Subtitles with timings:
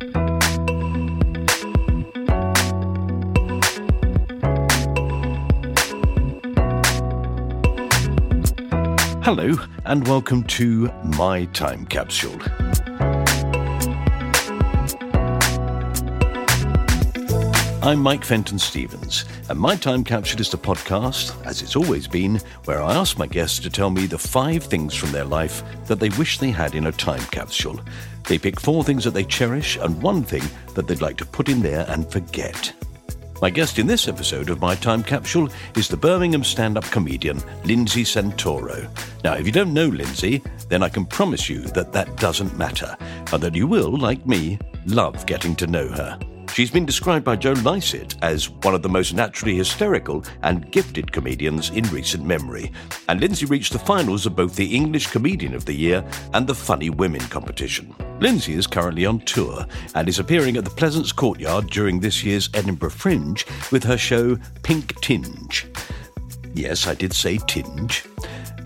[0.00, 0.08] Hello,
[9.84, 12.38] and welcome to My Time Capsule.
[17.82, 22.38] I'm Mike Fenton Stevens, and My Time Capsule is the podcast, as it's always been,
[22.66, 25.98] where I ask my guests to tell me the five things from their life that
[25.98, 27.80] they wish they had in a time capsule.
[28.28, 30.42] They pick four things that they cherish and one thing
[30.74, 32.70] that they'd like to put in there and forget.
[33.40, 37.40] My guest in this episode of My Time Capsule is the Birmingham stand up comedian
[37.64, 38.90] Lindsey Santoro.
[39.24, 42.94] Now, if you don't know Lindsey, then I can promise you that that doesn't matter,
[43.32, 46.18] and that you will, like me, love getting to know her.
[46.54, 51.10] She's been described by Joe Lycett as one of the most naturally hysterical and gifted
[51.10, 52.72] comedians in recent memory.
[53.08, 56.54] And Lindsey reached the finals of both the English Comedian of the Year and the
[56.54, 57.94] Funny Women competition.
[58.18, 62.50] Lindsey is currently on tour and is appearing at the Pleasance Courtyard during this year's
[62.52, 65.66] Edinburgh Fringe with her show Pink Tinge.
[66.52, 68.04] Yes, I did say tinge.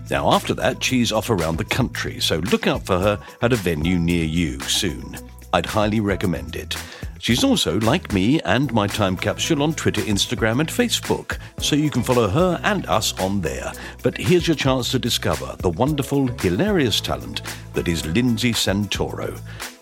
[0.09, 3.55] Now, after that, she's off around the country, so look out for her at a
[3.55, 5.17] venue near you soon.
[5.53, 6.75] I'd highly recommend it.
[7.19, 11.89] She's also, like me and my time capsule, on Twitter, Instagram, and Facebook, so you
[11.89, 13.71] can follow her and us on there.
[14.03, 17.41] But here's your chance to discover the wonderful, hilarious talent
[17.73, 19.39] that is Lindsey Santoro.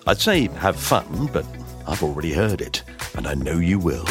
[0.07, 1.45] I'd say have fun, but
[1.87, 2.83] I've already heard it,
[3.17, 4.05] and I know you will.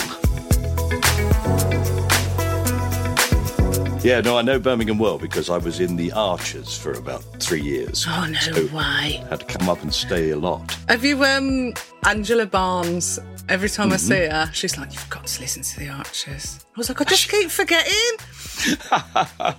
[4.04, 7.60] Yeah, no, I know Birmingham well because I was in the Archers for about three
[7.62, 8.04] years.
[8.08, 9.24] Oh no So- way!
[9.30, 10.76] Had to come up and stay a lot.
[10.88, 11.72] Have you um
[12.04, 13.20] Angela Barnes?
[13.48, 13.94] Every time Mm-hmm.
[13.94, 17.00] I see her, she's like, "You've got to listen to the Archers." I was like,
[17.00, 18.16] "I just keep forgetting."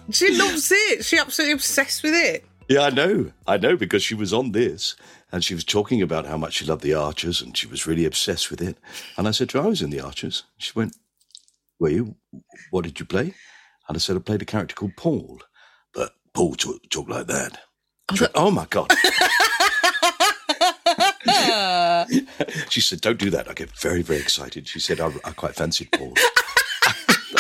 [0.11, 1.05] she loves it.
[1.05, 2.43] She absolutely obsessed with it.
[2.67, 3.31] Yeah, I know.
[3.47, 4.95] I know because she was on this
[5.31, 8.05] and she was talking about how much she loved the Archers and she was really
[8.05, 8.77] obsessed with it.
[9.17, 10.43] And I said to her, I was in the Archers.
[10.57, 10.95] She went,
[11.79, 12.15] Were you?
[12.71, 13.33] What did you play?
[13.87, 15.41] And I said, I played a character called Paul.
[15.93, 17.59] But Paul talk, talk like that.
[18.11, 18.91] Oh, she went, oh my God.
[22.69, 23.47] she said, Don't do that.
[23.49, 24.67] I get very, very excited.
[24.67, 26.13] She said, I, I quite fancied Paul.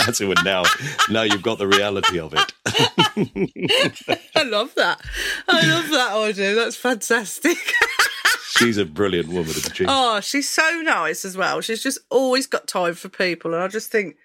[0.05, 0.43] That's it.
[0.43, 0.63] Now,
[1.09, 2.53] now you've got the reality of it.
[4.35, 5.01] I love that.
[5.47, 6.55] I love that idea.
[6.55, 7.57] That's fantastic.
[8.57, 9.85] She's a brilliant woman, isn't she?
[9.87, 11.61] oh, she's so nice as well.
[11.61, 14.15] She's just always got time for people, and I just think,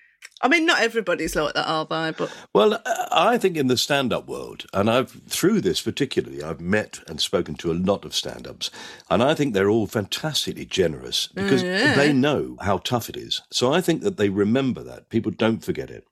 [0.40, 2.12] I mean, not everybody's like that, are they?
[2.16, 6.42] But Well, uh, I think in the stand up world, and I've through this particularly,
[6.42, 8.70] I've met and spoken to a lot of stand ups,
[9.10, 13.42] and I think they're all fantastically generous because they know how tough it is.
[13.50, 15.08] So I think that they remember that.
[15.08, 16.04] People don't forget it.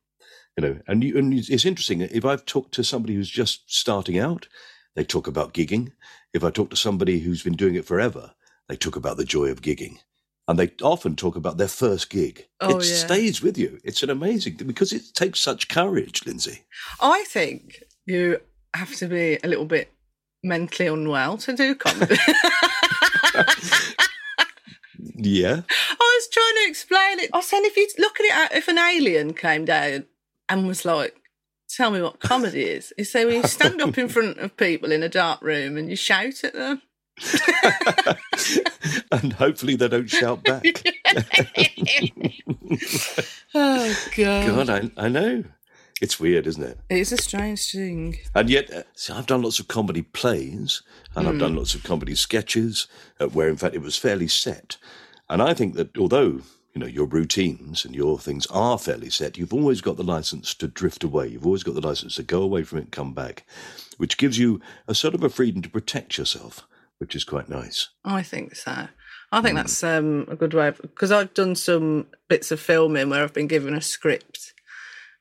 [0.56, 2.00] You know, and, you, and it's interesting.
[2.00, 4.48] If I've talked to somebody who's just starting out,
[4.94, 5.92] they talk about gigging.
[6.32, 8.32] If I talk to somebody who's been doing it forever,
[8.68, 9.98] they talk about the joy of gigging.
[10.48, 12.46] And they often talk about their first gig.
[12.60, 12.94] Oh, it yeah.
[12.94, 13.80] stays with you.
[13.82, 16.62] It's an amazing thing because it takes such courage, Lindsey.
[17.00, 18.38] I think you
[18.74, 19.92] have to be a little bit
[20.44, 22.16] mentally unwell to do comedy.
[25.16, 25.62] Yeah.
[25.68, 27.30] I was trying to explain it.
[27.32, 30.04] I said, if you look at it, uh, if an alien came down
[30.48, 31.16] and was like,
[31.68, 34.92] tell me what comedy is, he said, well, you stand up in front of people
[34.92, 36.82] in a dark room and you shout at them.
[39.12, 40.64] and hopefully they don't shout back.
[43.54, 44.66] Oh God.
[44.66, 45.44] God, I, I know.
[46.02, 46.78] It's weird, isn't it?
[46.90, 48.18] It is a strange thing.
[48.34, 50.82] And yet, uh, see, I've done lots of comedy plays
[51.14, 52.86] and I've done lots of comedy sketches
[53.18, 54.76] uh, where, in fact, it was fairly set.
[55.30, 56.42] And I think that although,
[56.74, 60.52] you know, your routines and your things are fairly set, you've always got the license
[60.54, 61.28] to drift away.
[61.28, 63.46] You've always got the license to go away from it and come back,
[63.96, 66.66] which gives you a sort of a freedom to protect yourself,
[66.98, 67.88] which is quite nice.
[68.04, 68.88] I think so.
[69.32, 73.22] I think that's um, a good way because I've done some bits of filming where
[73.22, 74.54] I've been given a script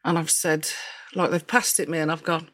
[0.04, 0.70] and I've said,
[1.16, 2.50] like, they've passed it me and I've gone,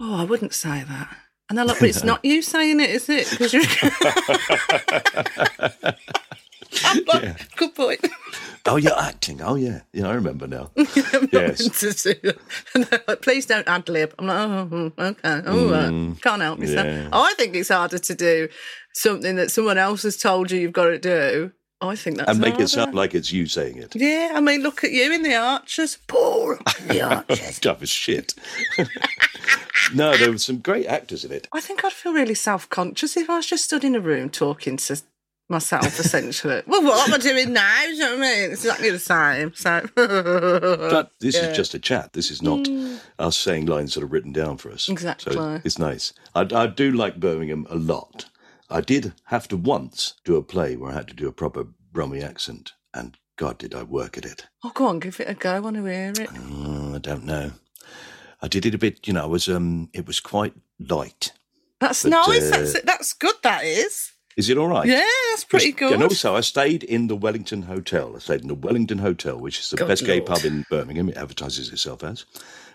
[0.00, 1.16] oh, I wouldn't say that.
[1.48, 3.30] And they're like, but it's not you saying it, is it?
[3.30, 3.62] Because you're.
[6.84, 8.06] I'm good point.
[8.66, 9.40] Oh, you're acting.
[9.42, 9.80] Oh, yeah.
[9.92, 10.70] Yeah, I remember now.
[10.76, 11.66] yes.
[11.80, 12.32] to do.
[12.74, 14.14] And they're like, please don't ad lib.
[14.18, 15.42] I'm like, oh, mm, okay.
[15.46, 16.20] Oh, right.
[16.22, 16.86] can't help myself.
[16.86, 17.08] yeah.
[17.12, 18.48] I think it's harder to do
[18.94, 21.52] something that someone else has told you you've got to do.
[21.82, 22.64] I think that's And make harder.
[22.64, 23.96] it sound like it's you saying it.
[23.96, 25.96] Yeah, I mean, look at you in the Archers.
[26.06, 27.58] Paul in the Archers.
[27.58, 28.34] Tough as shit.
[29.94, 31.48] no, there were some great actors in it.
[31.52, 34.28] I think I'd feel really self conscious if I was just stood in a room
[34.28, 35.00] talking to
[35.50, 36.62] myself, essentially.
[36.66, 37.82] well, what am I doing now?
[37.84, 38.50] You know what I mean?
[38.52, 39.52] It's exactly the same.
[39.54, 41.50] So, But this Yeah.
[41.50, 42.12] is just a chat.
[42.12, 42.68] This is not
[43.18, 44.88] us saying lines that are written down for us.
[44.88, 45.34] Exactly.
[45.34, 46.12] So it's nice.
[46.34, 48.26] I, I do like Birmingham a lot.
[48.70, 51.66] I did have to once do a play where I had to do a proper
[51.92, 54.46] Brummie accent, and God, did I work at it.
[54.62, 55.54] oh, go on, give it a go.
[55.56, 56.28] I want to hear it.
[56.32, 57.52] Oh, I don't know.
[58.40, 59.06] I did it a bit.
[59.08, 59.48] You know, I was.
[59.48, 61.32] Um, it was quite light.
[61.80, 62.52] That's But, nice.
[62.52, 63.34] uh, that's that's good.
[63.42, 64.12] That is.
[64.36, 64.86] Is it all right?
[64.86, 65.92] Yeah, that's pretty good.
[65.92, 68.14] And also, I stayed in the Wellington Hotel.
[68.14, 71.08] I stayed in the Wellington Hotel, which is the Good best gay pub in Birmingham.
[71.08, 72.24] It advertises itself as.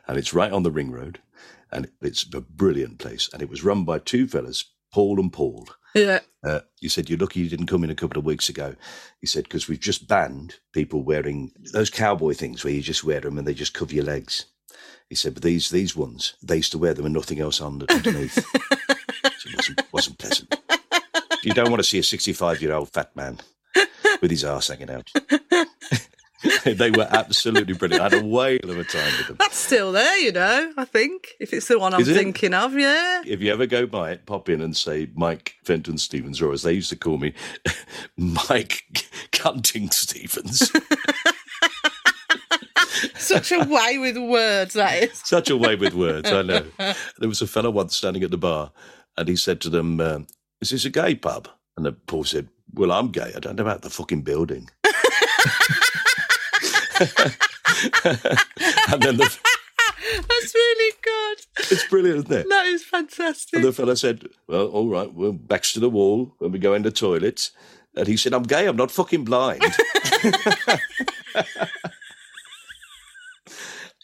[0.08, 1.20] And it's right on the ring road.
[1.72, 3.30] And it's a brilliant place.
[3.34, 5.68] And it was run by two fellas, Paul and Paul.
[5.96, 6.20] yeah.
[6.44, 8.76] Uh, you said, You're lucky you didn't come in a couple of weeks ago.
[9.20, 13.22] He said, Because we've just banned people wearing those cowboy things where you just wear
[13.22, 14.46] them and they just cover your legs.
[15.10, 17.82] He said, But these these ones, they used to wear them and nothing else on
[17.90, 18.34] underneath.
[18.46, 20.56] so it wasn't, wasn't pleasant.
[21.46, 23.40] You don't want to see a 65 year old fat man
[24.22, 25.12] with his arse hanging out.
[26.66, 28.02] they were absolutely brilliant.
[28.02, 29.38] I had a whale of a time with them.
[29.40, 31.36] That's still there, you know, I think.
[31.40, 33.22] If it's the one I'm thinking of, yeah.
[33.26, 36.64] If you ever go by it, pop in and say Mike Fenton Stevens, or as
[36.64, 37.34] they used to call me,
[38.18, 38.84] Mike
[39.32, 40.72] Cunting Stevens.
[43.18, 45.22] Such a way with words, that is.
[45.24, 46.66] Such a way with words, I know.
[47.20, 48.72] There was a fellow once standing at the bar,
[49.18, 50.28] and he said to them, um,
[50.72, 51.48] "Is this a gay pub?"
[51.78, 53.32] And then Paul said, "Well, I'm gay.
[53.36, 54.70] I don't know about the fucking building."
[58.92, 59.38] and then the,
[60.30, 61.38] That's really good.
[61.72, 62.50] it's brilliant, isn't it?
[62.50, 63.56] That is fantastic.
[63.58, 66.74] And the fellow said, "Well, all right, well, backs to the wall when we go
[66.74, 67.52] in the toilets."
[67.98, 68.68] And he said, "I'm gay.
[68.68, 69.62] I'm not fucking blind."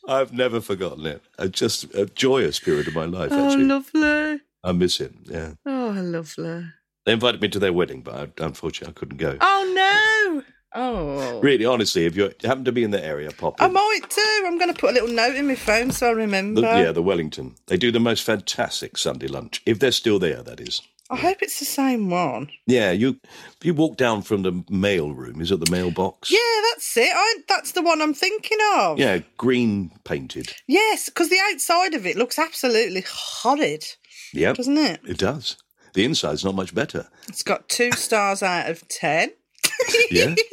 [0.07, 1.21] I've never forgotten it.
[1.37, 3.29] A, just a joyous period of my life.
[3.31, 4.39] oh, Actually, lovely.
[4.63, 5.23] I miss him.
[5.25, 6.65] Yeah, Oh, lovely.
[7.05, 9.37] they invited me to their wedding, but I, unfortunately, I couldn't go.
[9.41, 10.43] Oh, no.
[10.73, 11.39] Oh.
[11.41, 14.43] Really, honestly, if you happen to be in the area, pop I might do.
[14.45, 16.61] I'm going to put a little note in my phone so I remember.
[16.61, 17.55] The, yeah, the Wellington.
[17.65, 19.63] They do the most fantastic Sunday lunch.
[19.65, 20.81] If they're still there, that is.
[21.09, 22.49] I hope it's the same one.
[22.67, 23.19] Yeah, you
[23.63, 25.41] you walk down from the mail room.
[25.41, 26.31] Is it the mailbox?
[26.31, 27.11] Yeah, that's it.
[27.13, 28.97] I, that's the one I'm thinking of.
[28.99, 30.53] Yeah, green painted.
[30.67, 33.83] Yes, because the outside of it looks absolutely horrid,
[34.33, 35.01] Yep, doesn't it?
[35.07, 35.57] it does.
[35.93, 37.07] The inside's not much better.
[37.27, 39.31] It's got two stars out of ten.
[40.09, 40.35] Yeah.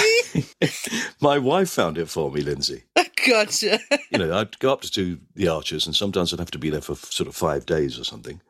[1.20, 2.84] My wife found it for me, Lindsey.
[3.26, 3.78] gotcha.
[4.10, 6.80] You know, I'd go up to the Archers, and sometimes I'd have to be there
[6.80, 8.40] for sort of five days or something.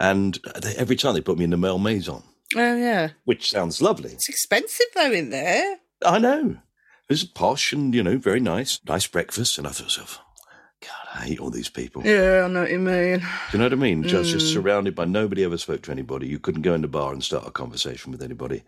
[0.00, 2.22] And they, every time they put me in the Malmaison,
[2.54, 3.10] Oh, yeah.
[3.24, 4.12] which sounds lovely.
[4.12, 5.78] It's expensive, though, in there.
[6.04, 6.50] I know.
[7.08, 8.80] It was posh and, you know, very nice.
[8.86, 9.58] Nice breakfast.
[9.58, 9.98] And I thought
[10.82, 12.02] God, I hate all these people.
[12.04, 13.18] Yeah, I know what you mean.
[13.20, 14.02] Do you know what I mean?
[14.02, 14.32] Just, Mm.
[14.34, 16.26] just surrounded by nobody ever spoke to anybody.
[16.26, 18.62] You couldn't go in the bar and start a conversation with anybody.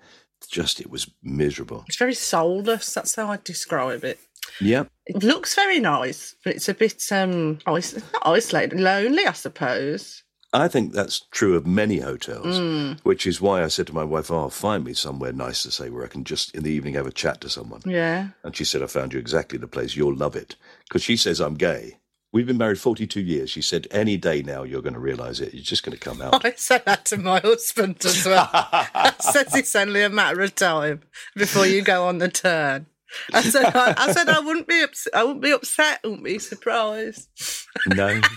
[0.50, 1.84] Just, it was miserable.
[1.86, 2.94] It's very soulless.
[2.94, 4.18] That's how I describe it.
[4.60, 4.84] Yeah.
[5.06, 10.22] It looks very nice, but it's a bit um, isolated, lonely, I suppose.
[10.52, 13.00] I think that's true of many hotels, Mm.
[13.02, 15.90] which is why I said to my wife, Oh, find me somewhere nice to say
[15.90, 17.82] where I can just in the evening have a chat to someone.
[17.84, 18.28] Yeah.
[18.42, 19.94] And she said, I found you exactly the place.
[19.94, 20.56] You'll love it.
[20.88, 21.98] Because she says I'm gay.
[22.32, 23.50] We've been married 42 years.
[23.50, 25.52] She said, Any day now you're going to realize it.
[25.54, 26.42] It's just going to come out.
[26.44, 28.48] I said that to my husband as well.
[28.52, 31.02] I said it's only a matter of time
[31.36, 32.86] before you go on the turn.
[33.32, 35.14] I said I, I said I wouldn't be upset.
[35.14, 36.00] I wouldn't be upset.
[36.04, 37.28] I wouldn't be surprised.
[37.86, 38.20] no.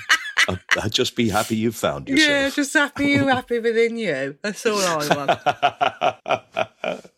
[0.82, 2.30] I'd, just be happy you found yourself.
[2.30, 4.38] Yeah, just happy you, happy within you.
[4.42, 5.40] That's all I
[6.28, 7.02] want.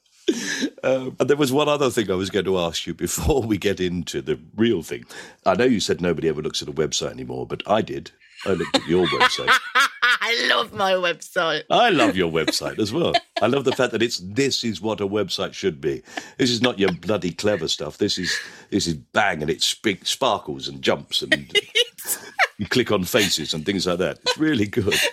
[0.83, 3.57] Um, and there was one other thing I was going to ask you before we
[3.57, 5.05] get into the real thing.
[5.45, 8.11] I know you said nobody ever looks at a website anymore, but I did.
[8.45, 9.57] I looked at your website.
[10.03, 11.63] I love my website.
[11.69, 13.13] I love your website as well.
[13.41, 16.01] I love the fact that it's this is what a website should be.
[16.37, 17.97] This is not your bloody clever stuff.
[17.97, 18.37] This is
[18.69, 21.33] this is bang and it sp- sparkles and jumps and
[22.57, 24.19] you click on faces and things like that.
[24.21, 24.95] It's really good.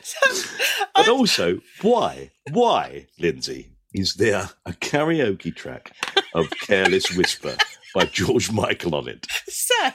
[1.01, 5.93] But also, why, why, Lindsey, is there a karaoke track
[6.35, 7.57] of "Careless Whisper"
[7.95, 9.27] by George Michael on it?
[9.49, 9.91] So,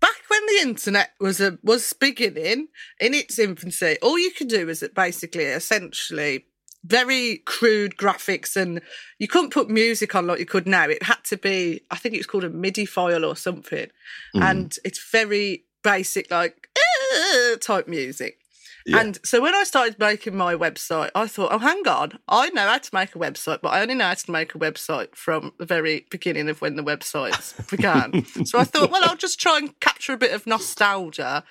[0.00, 2.68] back when the internet was a, was beginning
[3.00, 6.46] in its infancy, all you could do was basically, essentially,
[6.84, 8.80] very crude graphics, and
[9.18, 10.88] you couldn't put music on like you could now.
[10.88, 13.88] It had to be, I think it was called a MIDI file or something,
[14.32, 14.42] hmm.
[14.42, 18.38] and it's very basic, like "Uh," type music.
[18.86, 18.98] Yeah.
[18.98, 22.66] And so when I started making my website, I thought, oh, hang on, I know
[22.66, 25.52] how to make a website, but I only know how to make a website from
[25.58, 28.24] the very beginning of when the websites began.
[28.44, 31.44] so I thought, well, I'll just try and capture a bit of nostalgia.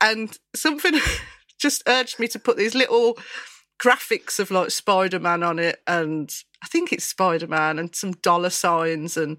[0.00, 0.98] And something
[1.58, 3.18] just urged me to put these little
[3.82, 5.82] graphics of like Spider Man on it.
[5.86, 6.32] And
[6.62, 9.36] I think it's Spider Man and some dollar signs and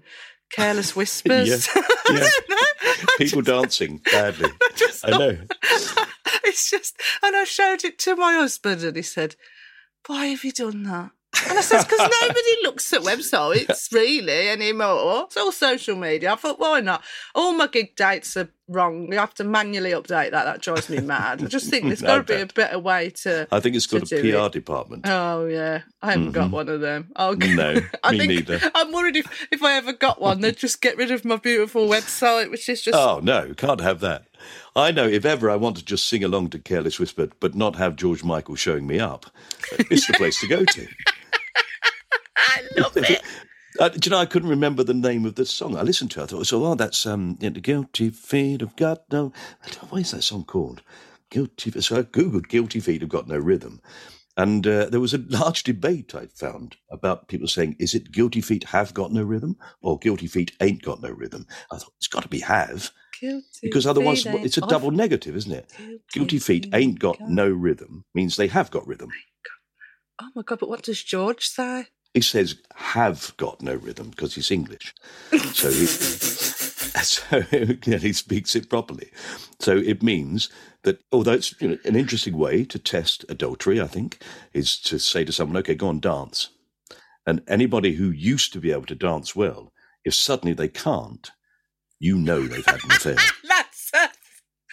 [0.52, 1.68] careless whispers.
[1.76, 1.82] Yeah.
[2.10, 2.20] Yeah.
[2.20, 2.56] don't know.
[2.56, 4.50] I People dancing badly.
[5.04, 5.38] I know.
[6.44, 9.36] it's just, and I showed it to my husband, and he said,
[10.06, 11.10] "Why have you done that?"
[11.48, 15.24] And I says, "Because nobody looks at websites really anymore.
[15.26, 17.04] It's all social media." I thought, "Why not?"
[17.34, 19.10] All my gig dates are wrong.
[19.12, 20.44] You have to manually update that.
[20.44, 21.42] That drives me mad.
[21.42, 23.46] I just think there's No got to be a better way to.
[23.50, 24.52] I think it's got a PR it.
[24.52, 25.06] department.
[25.06, 26.54] Oh yeah, I haven't got mm-hmm.
[26.54, 27.10] one of them.
[27.16, 28.60] Oh No, I me neither.
[28.74, 31.86] I'm worried if, if I ever got one, they'd just get rid of my beautiful
[31.88, 34.24] website, which is just Oh no, can't have that.
[34.76, 37.76] I know if ever I want to just sing along to Careless Whisper, but not
[37.76, 39.26] have George Michael showing me up,
[39.90, 40.86] it's the place to go to.
[42.38, 43.22] I love it.
[43.78, 45.76] Uh, do you know, I couldn't remember the name of the song.
[45.76, 46.24] I listened to it.
[46.24, 49.32] I thought, so, oh, that's um, the Guilty Feet have got no.
[49.62, 50.82] I don't know, what is that song called?
[51.30, 51.70] Guilty.
[51.70, 51.84] Feet.
[51.84, 53.80] So I googled Guilty Feet have got no rhythm.
[54.36, 58.40] And uh, there was a large debate I found about people saying, is it Guilty
[58.40, 61.46] Feet have got no rhythm or Guilty Feet ain't got no rhythm?
[61.72, 64.94] I thought, it's got to be have Guilty because otherwise it's a double off.
[64.94, 65.72] negative, isn't it?
[66.12, 69.10] Guilty Feet ain't got no rhythm means they have got rhythm.
[70.20, 70.60] Oh my god!
[70.60, 71.86] But what does George say?
[72.18, 74.92] He says have got no rhythm because he's English.
[75.52, 75.86] So he,
[77.06, 77.40] so
[77.96, 79.10] he speaks it properly.
[79.60, 80.48] So it means
[80.82, 84.20] that although it's you know, an interesting way to test adultery, I think,
[84.52, 86.48] is to say to someone, okay, go on, dance.
[87.24, 89.72] And anybody who used to be able to dance well,
[90.04, 91.30] if suddenly they can't,
[92.00, 93.16] you know they've had an affair.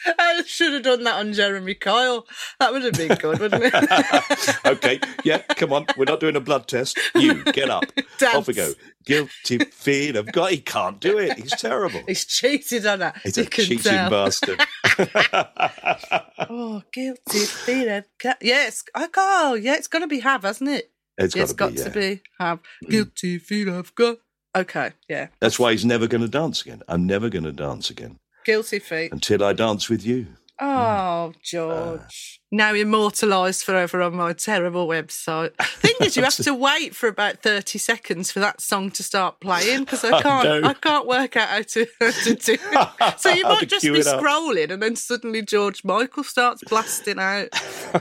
[0.05, 2.25] I should have done that on Jeremy Kyle.
[2.59, 4.55] That would have been good, wouldn't it?
[4.65, 5.85] okay, yeah, come on.
[5.97, 6.99] We're not doing a blood test.
[7.15, 7.85] You get up.
[8.33, 8.73] Off we go.
[9.05, 10.51] Guilty feet of God.
[10.51, 11.37] He can't do it.
[11.37, 12.01] He's terrible.
[12.07, 13.19] He's cheated on that.
[13.23, 14.09] He's you a cheating tell.
[14.09, 14.61] bastard.
[16.47, 18.03] Oh, guilty feet.
[18.41, 19.55] Yes, I go.
[19.59, 20.91] Yeah, it's oh, got to be have, hasn't it?
[21.17, 21.99] It's Yeah, got it's to be.
[21.99, 22.13] Yeah.
[22.15, 22.59] be have.
[22.89, 24.17] Guilty feet of got.
[24.55, 25.27] Okay, yeah.
[25.39, 26.81] That's why he's never going to dance again.
[26.87, 29.11] I'm never going to dance again Guilty feet.
[29.11, 30.27] until I dance with you.
[30.57, 31.35] Oh, mm.
[31.43, 32.39] George.
[32.49, 35.53] now immortalised forever on my terrible website.
[35.61, 39.41] Thing is, you have to wait for about 30 seconds for that song to start
[39.41, 40.69] playing because I I can't know.
[40.69, 43.19] I can't work out how to, how to do it.
[43.19, 47.49] So you might just be scrolling and then suddenly George Michael starts blasting out.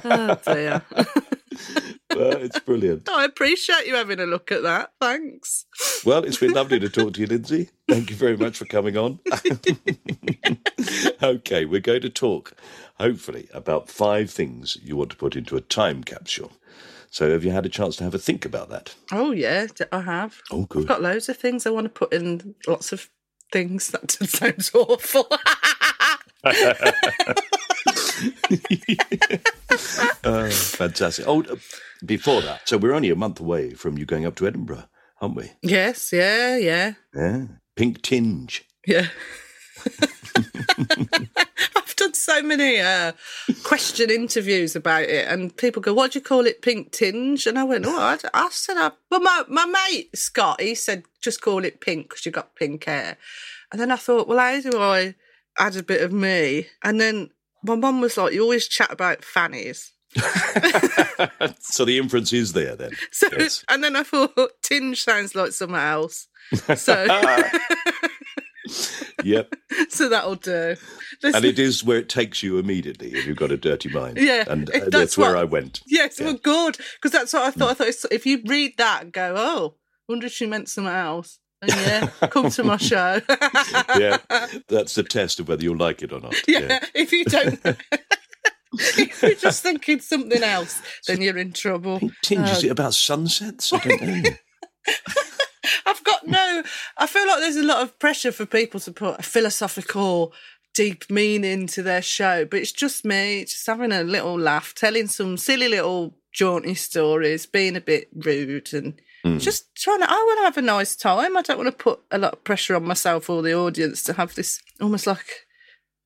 [0.05, 0.83] Oh, dear.
[2.15, 3.09] Well, it's brilliant.
[3.09, 4.93] I appreciate you having a look at that.
[5.01, 5.67] Thanks.
[6.05, 7.71] Well, it's been lovely to talk to you, Lindsey.
[7.89, 9.21] Thank you very much for coming on.
[11.23, 12.55] okay, we're going to talk,
[12.99, 16.53] hopefully, about five things you want to put into a time capsule.
[17.11, 18.95] So, have you had a chance to have a think about that?
[19.13, 20.41] Oh, yeah, I have.
[20.51, 20.89] Oh, I've good.
[20.89, 23.09] got loads of things I want to put in, lots of
[23.53, 23.89] things.
[23.89, 25.29] That sounds awful.
[30.27, 31.27] Oh, fantastic.
[31.29, 31.57] Oh, uh,
[32.05, 34.85] before that, so we're only a month away from you going up to Edinburgh,
[35.21, 35.53] aren't we?
[35.63, 36.95] yes, yeah, yeah.
[37.15, 37.47] Yeah.
[37.77, 38.65] Pink tinge.
[38.87, 39.09] Yeah.
[41.77, 43.13] I've done so many uh,
[43.65, 47.59] question interviews about it, and people go, "What do you call it, pink tinge?" And
[47.59, 51.43] I went, "Oh, I, I said, I, well, my my mate Scott, he said just
[51.43, 53.19] call it pink because you got pink hair."
[53.73, 55.17] And then I thought, well, how do I
[55.59, 56.67] add a bit of me?
[56.83, 57.31] And then
[57.63, 59.93] my mum was like, "You always chat about fannies."
[61.61, 62.93] so the inference is there then.
[63.13, 63.65] So, Yes.
[63.69, 66.29] and then I thought tinge sounds like somewhere else.
[66.77, 67.07] So
[69.23, 69.55] Yep.
[69.89, 70.77] so that'll do.
[71.23, 74.19] There's- And it is where it takes you immediately if you've got a dirty mind.
[74.19, 75.81] Yeah, And uh, that's that's where what- I went.
[75.87, 76.27] Yes, Yeah.
[76.27, 76.77] well, good.
[76.97, 77.71] Because that's what I thought.
[77.71, 79.77] I thought if you read that and go, oh,
[80.09, 81.39] wonder if she meant somewhere else.
[81.69, 83.21] Yeah, come to my show.
[83.97, 84.19] Yeah.
[84.69, 86.35] That's the test of whether you'll like it or not.
[86.49, 87.61] yeah, if you don't.
[88.73, 92.01] if you're just thinking something else, then you're in trouble.
[92.23, 93.73] Tinge, is it about sunsets?
[93.73, 94.23] I don't know.
[95.87, 96.63] I've got no.
[96.99, 100.33] I feel like there's a lot of pressure for people to put a philosophical,
[100.75, 105.07] deep meaning to their show, but it's just me just having a little laugh, telling
[105.07, 109.01] some silly little jaunty stories, being a bit rude, and
[109.39, 110.11] just trying to.
[110.11, 111.37] I want to have a nice time.
[111.37, 114.13] I don't want to put a lot of pressure on myself or the audience to
[114.15, 115.47] have this almost like.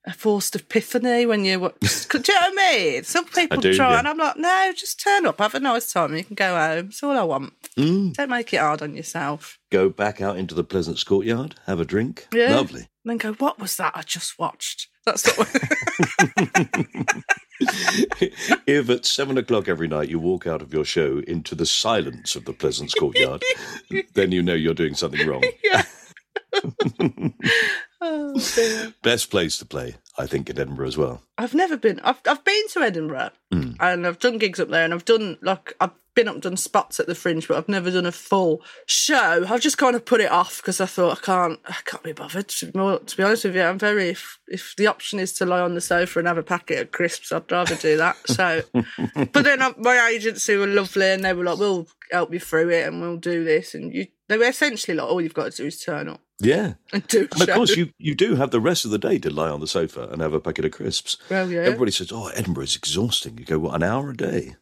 [0.06, 1.74] A forced epiphany when you watch.
[2.08, 3.04] Do you know what I mean?
[3.04, 3.98] Some people do, try, yeah.
[3.98, 6.86] and I'm like, no, just turn up, have a nice time, you can go home.
[6.86, 7.52] It's all I want.
[7.76, 8.14] Mm.
[8.14, 9.58] Don't make it hard on yourself.
[9.70, 12.28] Go back out into the Pleasance courtyard, have a drink.
[12.32, 12.56] Yeah.
[12.56, 12.88] Lovely.
[13.04, 14.88] And then go, what was that I just watched?
[15.08, 15.48] That's not
[18.66, 22.36] if at seven o'clock every night you walk out of your show into the silence
[22.36, 23.42] of the Pleasance courtyard,
[24.14, 25.42] then you know you're doing something wrong.
[28.00, 28.92] oh.
[29.02, 31.22] Best place to play, I think, in Edinburgh as well.
[31.36, 32.00] I've never been.
[32.00, 33.72] I've I've been to Edinburgh Hmm.
[33.80, 36.98] and I've done gigs up there, and I've done like I've been up done spots
[36.98, 39.44] at the Fringe, but I've never done a full show.
[39.48, 41.60] I've just kind of put it off because I thought I can't.
[41.66, 42.48] I can't be bothered.
[42.48, 44.08] To be, more, to be honest with you, I'm very.
[44.08, 46.90] If, if the option is to lie on the sofa and have a packet of
[46.90, 48.16] crisps, I'd rather do that.
[48.26, 48.62] So,
[49.14, 52.70] but then uh, my agency were lovely, and they were like, "We'll help you through
[52.70, 55.56] it, and we'll do this." And you, they were essentially like, "All you've got to
[55.56, 56.74] do is turn up Yeah.
[56.92, 59.50] and And of course, you, you do have the rest of the day to lie
[59.50, 61.16] on the sofa and have a packet of crisps.
[61.30, 61.60] Well, yeah.
[61.60, 63.38] Everybody says, oh, Edinburgh is exhausting.
[63.38, 64.56] You go, what, an hour a day?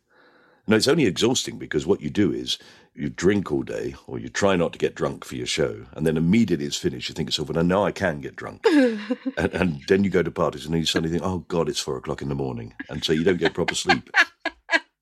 [0.69, 2.59] No, it's only exhausting because what you do is
[2.95, 5.87] you drink all day or you try not to get drunk for your show.
[5.93, 8.65] And then immediately it's finished, you think to yourself, well, now I can get drunk.
[8.67, 8.99] and,
[9.37, 11.97] and then you go to parties and then you suddenly think, oh, God, it's four
[11.97, 12.75] o'clock in the morning.
[12.89, 14.11] And so you don't get proper sleep.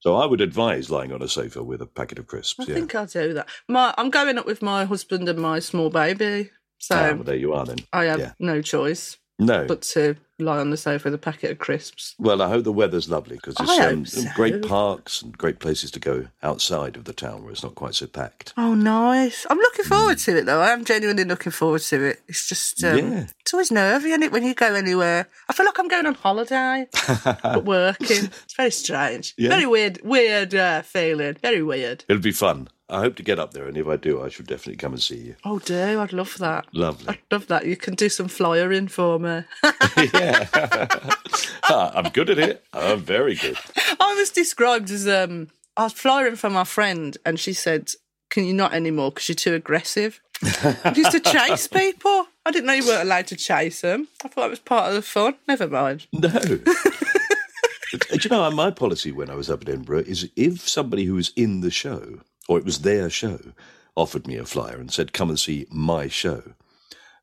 [0.01, 2.61] So I would advise lying on a sofa with a packet of crisps.
[2.61, 2.75] I yeah.
[2.75, 3.49] think I'll do that.
[3.71, 7.37] My, I'm going up with my husband and my small baby, so Ah, well, there
[7.37, 7.79] you are then.
[7.91, 8.33] I have yeah.
[8.39, 9.65] no choice No.
[9.67, 12.15] but to lie on the sofa with a packet of crisps.
[12.19, 14.29] Well, I hope the weather's lovely because there's um, so.
[14.35, 17.95] great parks and great places to go outside of the town where it's not quite
[17.95, 18.53] so packed.
[18.57, 19.47] Oh, nice!
[19.49, 20.61] I'm looking forward to it though.
[20.61, 22.23] I am genuinely looking forward to it.
[22.29, 23.27] It's just, um, Yeah.
[23.41, 25.29] it's always nervy, is it, when you go anywhere?
[25.49, 26.87] I feel like I'm going on holiday,
[27.43, 28.27] but working.
[28.27, 29.51] It's very strange, Yeah.
[29.51, 31.37] very weird, weird uh, feeling.
[31.43, 32.05] Very weird.
[32.09, 32.69] It'll be fun.
[32.91, 35.03] I hope to get up there, and if I do, I should definitely come and
[35.03, 35.37] see you.
[35.43, 36.67] Oh, do I'd love that.
[36.75, 37.09] Lovely.
[37.09, 37.65] I'd love that.
[37.65, 39.43] You can do some flyering for me.
[39.97, 40.24] yeah.
[41.67, 42.63] Ah, I'm good at it.
[42.75, 43.57] I'm very good.
[43.99, 47.91] I was described as um I was flying for my friend and she said,
[48.29, 50.21] Can you not anymore because you're too aggressive?
[50.43, 52.27] I used to chase people.
[52.45, 54.09] I didn't know you weren't allowed to chase them.
[54.23, 55.37] I thought it was part of the fun.
[55.49, 56.07] Never mind.
[56.13, 56.29] No.
[57.95, 61.15] Do you know, my policy when I was up at Edinburgh is if somebody who
[61.15, 63.39] was in the show, or it was their show,
[63.97, 66.55] offered me a flyer and said, come and see my show,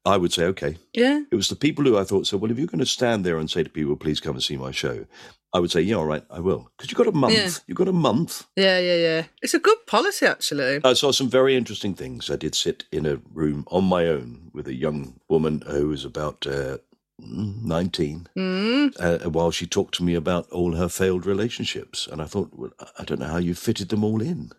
[0.05, 0.77] I would say, okay.
[0.93, 1.21] Yeah.
[1.31, 3.37] It was the people who I thought, so, well, if you're going to stand there
[3.37, 5.05] and say to people, please come and see my show,
[5.53, 6.71] I would say, yeah, all right, I will.
[6.77, 7.33] Because you've got a month.
[7.35, 7.49] Yeah.
[7.67, 8.45] You've got a month.
[8.55, 9.23] Yeah, yeah, yeah.
[9.41, 10.79] It's a good policy actually.
[10.83, 12.31] I saw some very interesting things.
[12.31, 16.03] I did sit in a room on my own with a young woman who was
[16.05, 16.77] about uh,
[17.19, 18.93] 19 Mm.
[18.99, 22.07] uh, while she talked to me about all her failed relationships.
[22.11, 24.51] And I thought, well, I don't know how you fitted them all in.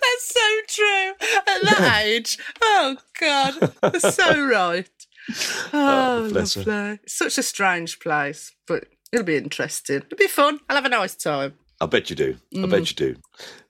[0.00, 1.12] That's so true.
[1.46, 2.38] At that age.
[2.62, 3.72] Oh God.
[4.00, 4.88] So right.
[5.74, 6.28] Oh, her.
[6.30, 6.98] lovely.
[7.02, 9.96] It's such a strange place, but it'll be interesting.
[9.96, 10.58] It'll be fun.
[10.70, 11.52] I'll have a nice time.
[11.82, 12.36] I bet you do.
[12.54, 12.70] I Mm.
[12.70, 13.16] bet you do.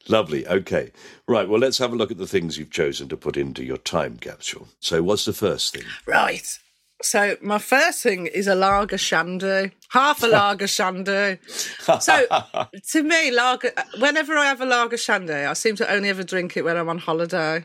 [0.09, 0.47] Lovely.
[0.47, 0.93] Okay.
[1.27, 1.49] Right.
[1.49, 4.19] Well, let's have a look at the things you've chosen to put into your time
[4.19, 4.69] capsule.
[4.79, 5.83] So, what's the first thing?
[6.07, 6.47] Right.
[7.03, 11.39] So my first thing is a lager shandy, half a lager shandy.
[12.01, 12.27] So
[12.93, 13.73] to me, lager.
[13.99, 16.89] Whenever I have a lager shandy, I seem to only ever drink it when I'm
[16.89, 17.65] on holiday.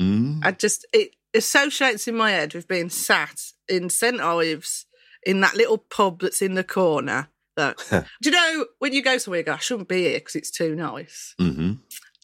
[0.00, 0.40] Mm.
[0.42, 4.86] I just it associates in my head with being sat in St Ives
[5.24, 7.28] in that little pub that's in the corner.
[7.56, 7.76] That
[8.22, 10.50] do you know when you go somewhere, you go, I shouldn't be here because it's
[10.50, 11.34] too nice.
[11.38, 11.72] hmm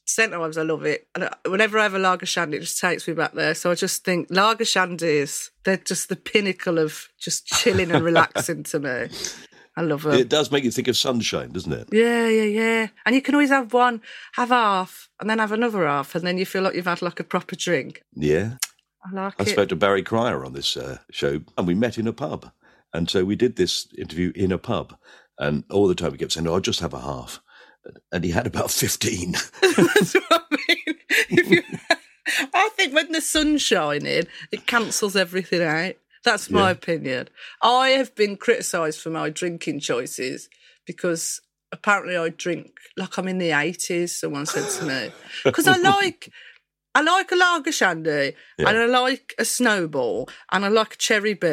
[0.09, 1.09] St Ives, I love it.
[1.17, 3.57] And whenever I have a lager shandy, it just takes me back there.
[3.57, 8.62] So I just think lager shandies, they're just the pinnacle of just chilling and relaxing
[8.62, 9.09] to me.
[9.77, 10.15] I love them.
[10.15, 11.89] It does make you think of sunshine, doesn't it?
[11.93, 12.87] Yeah, yeah, yeah.
[13.05, 14.01] And you can always have one,
[14.33, 17.21] have half, and then have another half, and then you feel like you've had like
[17.21, 18.03] a proper drink.
[18.15, 18.55] Yeah.
[19.05, 19.49] I like I it.
[19.49, 22.51] spoke to Barry Cryer on this uh, show, and we met in a pub.
[22.93, 24.97] And so we did this interview in a pub.
[25.39, 27.43] And all the time he kept saying, oh, I'll just have a half.
[28.11, 29.33] And he had about 15.
[29.61, 30.97] That's what I mean.
[31.29, 31.62] If you,
[32.55, 35.95] I think when the sun's shining, it cancels everything out.
[36.27, 36.71] That's my Yeah.
[36.73, 37.29] opinion.
[37.62, 40.49] I have been criticised for my drinking choices
[40.87, 41.41] because
[41.73, 44.19] apparently I drink like I'm in the eighties.
[44.21, 45.11] Someone said to me
[45.45, 46.29] because I like.
[46.99, 48.71] I like a lager shandy, Yeah.
[48.71, 51.47] and I like a snowball, and I like a Cherry B,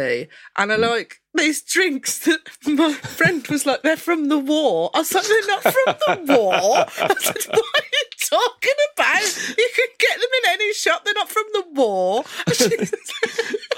[0.57, 0.73] and Mm.
[0.73, 4.89] I like these drinks that my friend was like, they're from the war.
[4.93, 6.85] I was like, they're not from the war.
[7.11, 7.61] I said, you
[8.33, 9.57] talking about?
[9.57, 11.05] You can get them in any shop.
[11.05, 12.23] They're not from the war.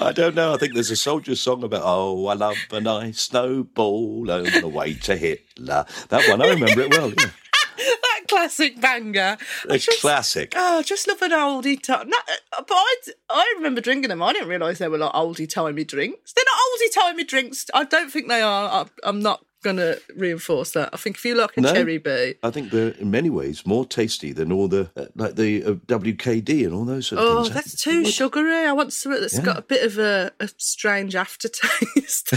[0.00, 0.54] I don't know.
[0.54, 4.68] I think there's a soldier song about, oh, I love a nice snowball on the
[4.68, 5.86] way to Hitler.
[6.08, 7.10] That one, I remember it well.
[7.10, 7.30] Yeah.
[7.76, 9.36] that classic banger.
[9.68, 10.52] A just- classic.
[10.56, 12.08] Oh, just love an oldie time.
[12.08, 12.96] No, uh, but I,
[13.30, 14.22] I remember drinking them.
[14.22, 16.32] I didn't realise they were like oldie timey drinks.
[16.32, 17.66] They're not oldie timey drinks.
[17.74, 18.68] I don't think they are.
[18.68, 20.90] I, I'm not going to reinforce that.
[20.92, 21.72] I think if you like a No.
[21.72, 25.34] Cherry B, I think they're in many ways more tasty than all the uh, like
[25.34, 27.54] the uh, WKD and all those sort of Oh, things.
[27.54, 28.54] that's too sugary.
[28.54, 29.44] I want something that's Yeah.
[29.44, 32.30] got a bit of a, a strange aftertaste.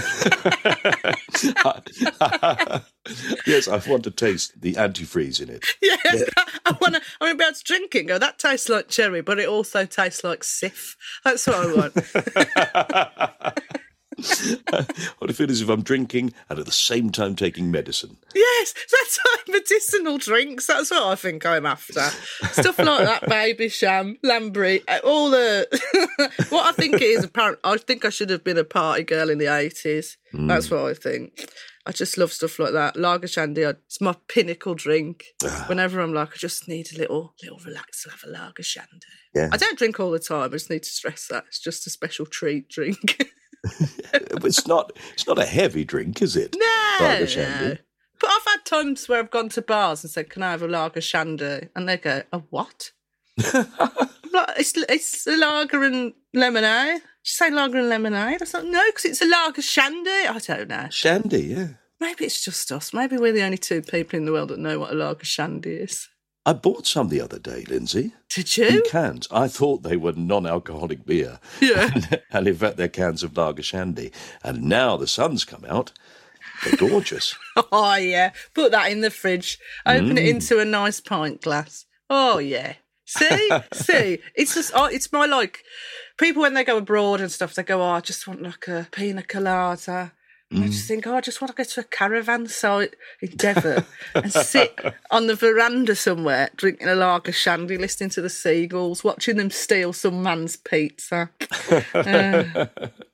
[3.46, 5.65] yes, I want to taste the antifreeze in it.
[5.82, 5.96] yeah,
[6.65, 7.02] I want to.
[7.22, 8.04] I to be able to drink it.
[8.08, 8.18] Go.
[8.18, 10.96] That tastes like cherry, but it also tastes like Cif.
[11.24, 11.94] That's what I want.
[15.19, 18.17] what I feel is if I'm drinking and at the same time taking medicine.
[18.36, 20.67] yes, that's like medicinal drinks.
[20.67, 22.01] That's what I think I'm after.
[22.51, 25.67] Stuff like that, Babycham, lambrey, uh, all the.
[26.49, 27.60] what I think it is apparent.
[27.63, 30.17] I think I should have been a party girl in the eighties.
[30.34, 31.49] That's what I think.
[31.86, 32.95] I just love stuff like that.
[32.95, 35.25] Lager shandy, it's my pinnacle drink.
[35.65, 38.89] Whenever I'm like, I just need a little, little relax, I'll have a lager shandy.
[39.34, 39.49] Yeah.
[39.51, 40.43] I don't drink all the time.
[40.43, 43.23] I just need to stress that it's just a special treat drink.
[43.63, 44.98] It's not.
[45.13, 46.56] It's not a heavy drink, is it?
[46.58, 47.26] no, Lager no.
[47.26, 47.80] shandy.
[48.19, 50.67] But I've had times where I've gone to bars and said, "Can I have a
[50.67, 52.91] lager shandy?" And they go, "A what?"
[54.58, 57.02] It's it's a lager and lemonade.
[57.02, 58.41] Did you say lager and lemonade?
[58.41, 60.10] I thought no, because it's a lager shandy.
[60.10, 60.88] I don't know.
[60.89, 61.67] Shandy, yeah.
[62.00, 62.93] Maybe it's just us.
[62.93, 65.72] Maybe we're the only two people in the world that know what a lager shandy
[65.72, 66.08] is.
[66.50, 68.14] I bought some the other day, Lindsey.
[68.34, 68.84] Did In you?
[68.90, 69.28] cans.
[69.30, 71.40] I thought they were non-alcoholic beer.
[71.62, 71.92] Yeah.
[72.32, 74.12] and in fact, they're cans of lager shandy.
[74.44, 75.92] And now the sun's come out.
[76.64, 77.36] They're gorgeous.
[77.72, 78.32] Oh yeah.
[78.56, 79.60] Put that in the fridge.
[79.86, 80.20] Open Mm.
[80.20, 81.86] it into a nice pint glass.
[82.10, 82.74] Oh yeah.
[83.06, 85.62] See, see, it's just, oh, it's my like
[86.18, 87.54] people when they go abroad and stuff.
[87.54, 90.14] They go, oh, I just want like a pina colada.
[90.52, 90.66] I Mm.
[90.72, 93.86] just think, oh, I just want to go to a caravan site in Devon
[94.16, 94.80] and sit
[95.12, 99.94] on the veranda somewhere, drinking a lager shandy, listening to the seagulls, watching them steal
[99.94, 101.30] some man's pizza.
[101.94, 102.66] Uh,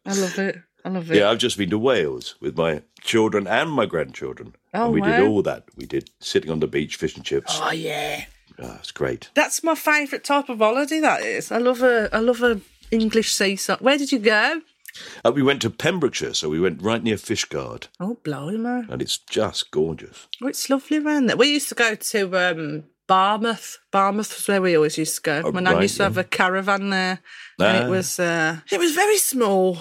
[0.06, 0.62] I love it.
[0.86, 1.18] I love it.
[1.18, 4.56] yeah, I've just been to Wales with my children and my grandchildren.
[4.74, 5.64] Oh, and we did all that.
[5.76, 7.60] We did sitting on the beach, fish and chips.
[7.62, 8.26] Oh yeah.
[8.62, 9.30] Ah, it's great.
[9.34, 11.00] That's my favourite type of holiday.
[11.02, 11.52] That is.
[11.52, 12.10] I love a.
[12.14, 13.82] I love a English seaside.
[13.82, 14.62] Where did you go?
[15.24, 18.86] Uh, we went to Pembrokeshire, so we went right near Fishguard, Oh, blimey!
[18.90, 20.28] and it's just gorgeous.
[20.42, 21.38] Oh, it's lovely around there.
[21.38, 23.78] We used to go to um, Barmouth.
[23.92, 25.42] Barmouth was where we always used to go.
[25.46, 27.20] Oh, My nan right, used to have a caravan there,
[27.60, 27.86] and Ah.
[27.86, 29.78] it was uh, it was very small,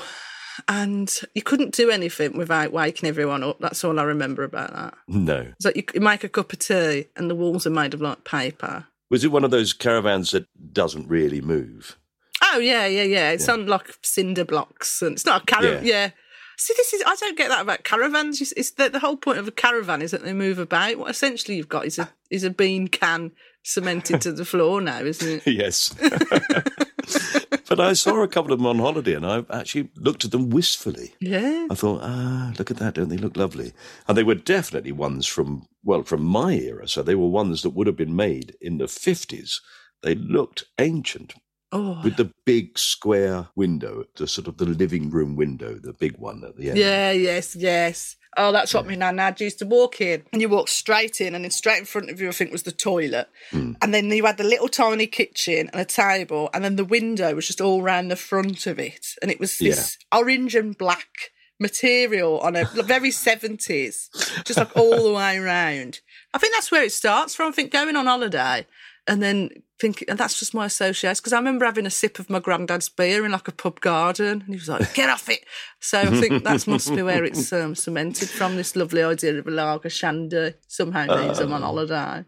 [0.69, 3.59] and you couldn't do anything without waking everyone up.
[3.61, 4.95] That's all I remember about that.
[5.09, 5.53] No.
[5.57, 8.01] It's like you, you make a cup of tea, and the walls are made of
[8.01, 8.87] like paper.
[9.11, 11.97] Was it one of those caravans that doesn't really move?
[12.45, 13.31] Oh yeah, yeah, yeah.
[13.31, 15.85] It's on like cinder blocks, and it's not a caravan.
[15.85, 16.05] Yeah.
[16.05, 16.11] Yeah.
[16.57, 18.41] See, this is I don't get that about caravans.
[18.41, 20.99] It's, it's the, the whole point of a caravan is that they move about.
[20.99, 23.33] What essentially you've got is a is a bean can
[23.65, 25.47] cemented to the floor now, isn't it?
[25.55, 25.95] Yes.
[27.69, 30.51] but I saw a couple of them on holiday and I actually looked at them
[30.51, 31.15] wistfully.
[31.21, 31.67] Yeah.
[31.71, 33.73] I thought, ah, look at that, don't they look lovely?
[34.07, 36.87] And they were definitely ones from, well, from my era.
[36.87, 39.61] So they were ones that would have been made in the 50s.
[40.03, 41.35] They looked ancient
[41.75, 42.01] Oh.
[42.05, 46.45] with the big square window, the sort of the living room window, the big one
[46.45, 46.79] at the end.
[46.79, 47.11] Yeah.
[47.11, 47.57] Yes.
[47.57, 48.17] Yes.
[48.37, 49.41] Oh, that's what my nan had.
[49.41, 52.11] You used to walk in, and you walk straight in, and then straight in front
[52.11, 53.73] of you, I think, was the toilet, hmm.
[53.81, 57.35] and then you had the little tiny kitchen and a table, and then the window
[57.35, 61.31] was just all round the front of it, and it was this orange and black
[61.61, 64.11] material on a very seventies,
[64.45, 66.01] just like all the way around.
[66.33, 67.51] I think that's where it starts from.
[67.51, 68.67] I think going on holiday.
[69.07, 71.19] And then thinking, and that's just my association.
[71.19, 74.43] Because I remember having a sip of my granddad's beer in like a pub garden,
[74.43, 75.45] and he was like, "Get off it!"
[75.81, 78.57] So I think that must be where it's um, cemented from.
[78.57, 82.25] This lovely idea of a lager shandy somehow means I'm on holiday.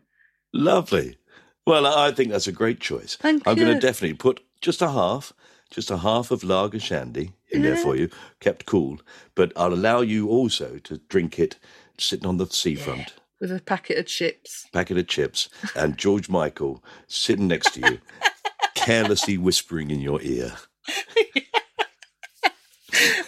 [0.53, 1.19] Lovely.
[1.67, 3.17] Well, I think that's a great choice.
[3.17, 5.33] Thank I'm going to definitely put just a half,
[5.71, 8.09] just a half of lager shandy in there for you,
[8.41, 9.01] kept cool.
[9.35, 11.57] But I'll allow you also to drink it
[11.99, 14.66] sitting on the seafront, with a packet of chips.
[14.72, 17.99] packet of chips, and George Michael sitting next to you.
[18.75, 20.53] carelessly whispering in your ear.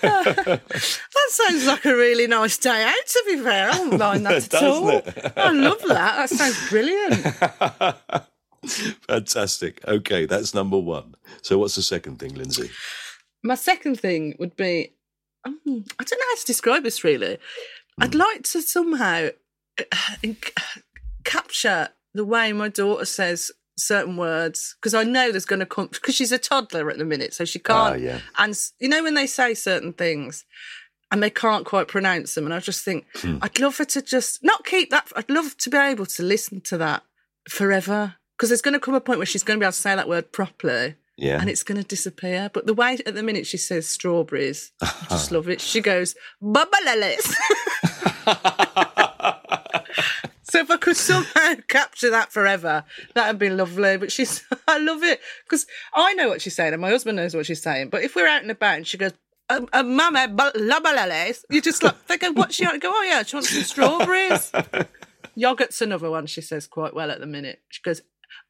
[0.00, 3.70] That sounds like a really nice day out, to be fair.
[3.70, 4.88] I don't mind that at Doesn't all.
[4.88, 5.32] it?
[5.36, 6.16] I love that.
[6.16, 7.14] That sounds brilliant.
[9.06, 9.86] Fantastic.
[9.86, 11.14] Okay, that's number one.
[11.42, 12.70] So, what's the second thing, Lindsey?
[13.42, 14.94] My second thing would be
[15.44, 17.38] um, I don't know how to describe this really.
[18.00, 19.28] I'd like to somehow
[21.24, 25.88] capture the way my daughter says certain words because I know there's going to come
[25.88, 27.94] because she's a toddler at the minute, so she can't.
[27.94, 28.20] Ah, yeah.
[28.36, 30.44] And you know when they say certain things
[31.10, 33.38] and they can't quite pronounce them, and I just think Hmm.
[33.40, 35.10] I'd love her to just not keep that.
[35.16, 37.02] I'd love to be able to listen to that
[37.48, 39.80] forever because there's going to come a point where she's going to be able to
[39.80, 41.40] say that word properly Yeah.
[41.40, 42.50] and it's going to disappear.
[42.52, 45.60] But the way at the minute she says strawberries, I just love it.
[45.60, 46.66] She goes, Bubba
[50.50, 52.84] So if I could somehow capture that forever,
[53.14, 53.96] that'd be lovely.
[53.98, 57.34] But she's, I love it because I know what she's saying and my husband knows
[57.34, 57.90] what she's saying.
[57.90, 59.12] But if we're out and about and she goes,
[59.50, 62.82] um, uh, Mama, la balales, you just like, they go, what's she want?
[62.82, 64.52] Go, oh yeah, she wants some strawberries.
[65.34, 67.60] Yogurt's another one she says quite well at the minute.
[67.68, 68.02] She goes,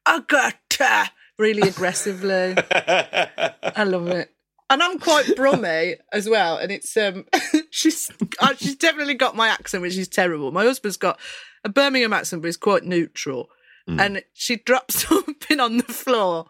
[0.05, 2.55] Agata, really aggressively.
[2.57, 4.33] I love it.
[4.69, 6.57] And I'm quite brummy as well.
[6.57, 7.25] And it's um
[7.71, 10.51] she's uh, she's definitely got my accent, which is terrible.
[10.51, 11.19] My husband's got
[11.63, 13.49] a Birmingham accent, but it's quite neutral.
[13.87, 16.45] And she dropped something on the floor.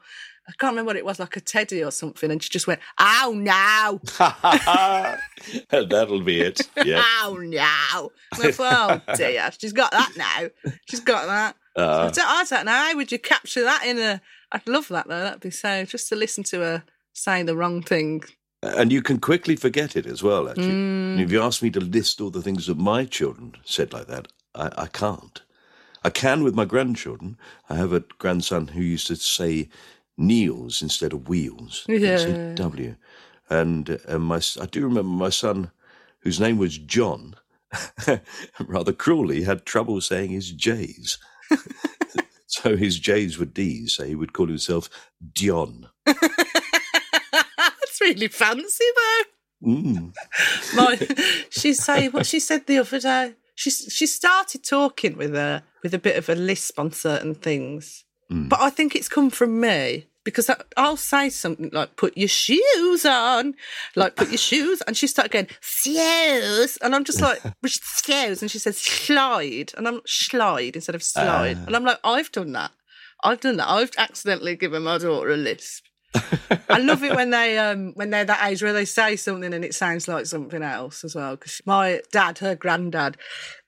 [0.46, 2.82] I can't remember what it was, like a teddy or something, and she just went,
[3.00, 4.02] "Ow, no,
[5.70, 6.62] That'll be it.
[6.84, 7.02] Yeah.
[7.22, 10.72] ow, no." And I thought, "Oh dear, she's got that now.
[10.88, 12.72] She's got that." Uh, I, don't, I don't know.
[12.72, 14.22] How would you capture that in a?
[14.52, 15.22] I'd love that though.
[15.22, 15.86] That'd be so.
[15.86, 16.84] Just to listen to her
[17.20, 18.24] say the wrong thing.
[18.62, 20.70] and you can quickly forget it as well, actually.
[20.70, 24.08] And if you ask me to list all the things that my children said like
[24.08, 25.42] that, I, I can't.
[26.04, 27.38] I can with my grandchildren.
[27.70, 29.70] I have a grandson who used to say
[30.18, 31.86] Neils instead of wheels.
[31.88, 32.54] Yeah.
[32.56, 32.96] W.
[33.50, 35.72] And, uh, and my, I do remember my son,
[36.20, 37.36] whose name was John,
[38.60, 41.18] rather cruelly had trouble saying his J's.
[42.48, 44.90] so his J's were D's, so he would call himself
[45.34, 45.88] Dion.
[48.14, 49.70] Really fancy though.
[49.70, 50.14] Mm.
[50.76, 50.98] My,
[51.50, 53.36] she say what she said the other day.
[53.56, 58.06] She she started talking with a with a bit of a lisp on certain things,
[58.30, 62.30] but I think it's come from me because I, I'll say something like "put your
[62.30, 63.56] shoes on,"
[63.98, 68.50] like "put your shoes," and she started going "shoes," and I'm just like shoes?" and
[68.50, 72.72] she says "slide," and I'm slide instead of slide, and I'm like I've done that.
[73.26, 73.68] I've done that.
[73.70, 75.84] I've accidentally given my daughter a lisp.
[76.70, 79.64] I love it when they um when they're that age where they say something and
[79.66, 81.36] it sounds like something else as well.
[81.36, 83.18] Because my dad, her granddad,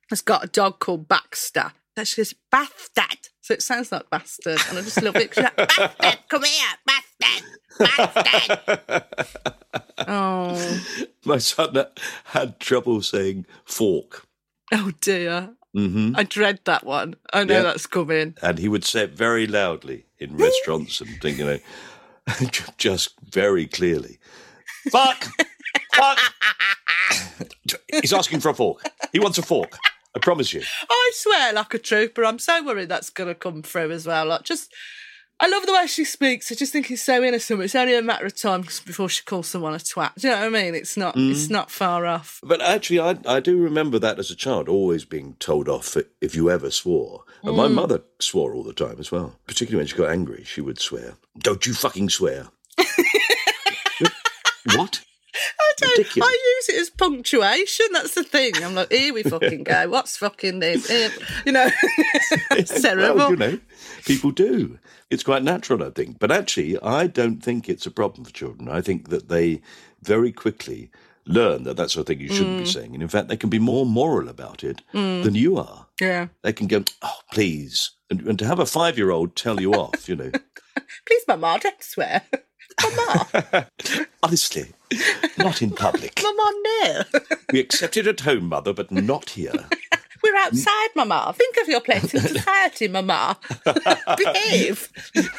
[0.10, 1.71] has got a dog called Baxter.
[1.97, 5.34] That she goes bastard, so it sounds like bastard, and I just love it.
[5.36, 7.43] She's like, bastard, come here, bastard,
[8.23, 9.04] bastard.
[10.08, 10.80] oh,
[11.25, 11.86] My son
[12.25, 14.25] had trouble saying fork.
[14.71, 17.15] oh dear, hmm I dread that one.
[17.34, 17.62] I know Yeah.
[17.63, 18.36] that's coming.
[18.41, 21.60] And he would say it very loudly in restaurants and thing, you know,
[22.77, 24.19] just very clearly.
[24.89, 25.25] Fuck!
[25.93, 26.19] Fuck!
[28.01, 28.84] He's asking for a fork.
[29.13, 29.77] He wants a fork.
[30.15, 30.62] I promise you.
[30.89, 32.25] I swear, like a trooper.
[32.25, 34.25] I'm so worried that's going to come through as well.
[34.25, 34.73] Like, just,
[35.43, 36.51] I love the way she speaks.
[36.51, 37.63] I just think it's so innocent.
[37.63, 40.13] It's only a matter of time before she calls someone a twat.
[40.15, 40.75] Do you know what I mean?
[40.75, 41.32] It's not, mm-hmm.
[41.32, 42.39] it's not far off.
[42.43, 46.36] But actually, I, I do remember that as a child, always being told off if
[46.36, 47.23] you ever swore.
[47.41, 47.73] And my mm.
[47.73, 49.36] mother swore all the time as well.
[49.47, 51.15] Particularly when she got angry, she would swear.
[51.39, 52.49] Don't you fucking swear.
[54.75, 55.01] what?
[55.60, 55.90] I don't.
[56.03, 56.29] Ridiculous.
[56.29, 57.85] I use it as punctuation.
[57.93, 58.53] That's the thing.
[58.63, 59.89] I'm like, here we fucking go.
[59.89, 60.87] What's fucking this?
[60.87, 61.09] Here.
[61.45, 61.69] You know,
[62.51, 63.15] it's terrible.
[63.15, 63.59] Well, you know,
[64.05, 64.79] people do.
[65.09, 66.19] It's quite natural, I think.
[66.19, 68.69] But actually, I don't think it's a problem for children.
[68.69, 69.61] I think that they
[70.01, 70.89] very quickly
[71.25, 72.63] learn that that's the thing you shouldn't Mm.
[72.63, 72.93] be saying.
[72.93, 75.85] And in fact, they can be more moral about it than you are.
[75.99, 76.27] yeah.
[76.43, 77.91] They can go, oh, please.
[78.09, 80.31] And, and to have a five year old tell you off, you know,
[81.05, 82.21] Please, Mama, don't swear.
[82.84, 83.67] Mama,
[84.24, 84.72] honestly,
[85.38, 86.20] not in public.
[86.24, 87.02] Mama, no.
[87.52, 89.54] We accept it at home, mother, but not here.
[90.24, 91.34] We're outside, Mama.
[91.36, 93.39] Think of your place in society, Mama.
[94.17, 94.89] Behave.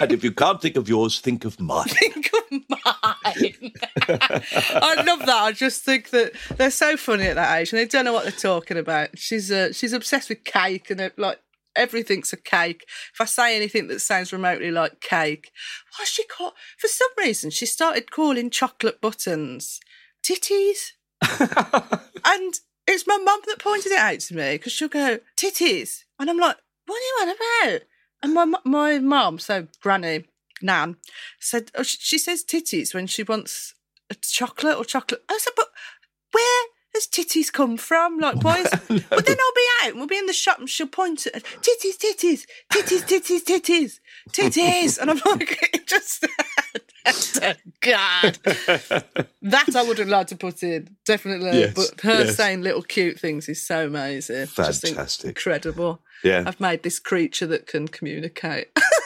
[0.01, 1.87] And if you can't think of yours, think of mine.
[1.87, 3.73] think of mine.
[4.05, 5.41] I love that.
[5.41, 8.25] I just think that they're so funny at that age, and they don't know what
[8.25, 9.17] they're talking about.
[9.17, 11.39] She's uh, she's obsessed with cake, and it, like
[11.77, 12.85] everything's a cake.
[13.15, 15.51] If I say anything that sounds remotely like cake,
[15.97, 16.53] why she call?
[16.79, 19.81] For some reason, she started calling chocolate buttons
[20.23, 20.93] titties,
[22.25, 22.55] and
[22.87, 26.39] it's my mum that pointed it out to me because she'll go titties, and I'm
[26.39, 26.57] like,
[26.87, 27.37] what are you on
[27.71, 27.83] about?
[28.23, 30.25] And my my mum, so granny,
[30.61, 30.97] Nan,
[31.41, 33.75] said oh, she, she says titties when she wants
[34.11, 35.23] a chocolate or chocolate.
[35.29, 35.69] I said, but
[36.33, 38.19] where has titties come from?
[38.19, 38.71] Like, why is.
[38.71, 41.43] but then I'll be out and we'll be in the shop and she'll point at
[41.43, 43.99] titties, titties, titties, titties, titties,
[44.31, 44.99] titties.
[44.99, 46.27] And I'm like, it just.
[47.05, 48.39] Oh, God.
[48.45, 51.59] that I would have liked to put in, definitely.
[51.59, 52.37] Yes, but her yes.
[52.37, 54.47] saying little cute things is so amazing.
[54.55, 55.31] Just Fantastic.
[55.31, 56.01] incredible.
[56.23, 56.45] Yeah.
[56.47, 58.69] I've made this creature that can communicate.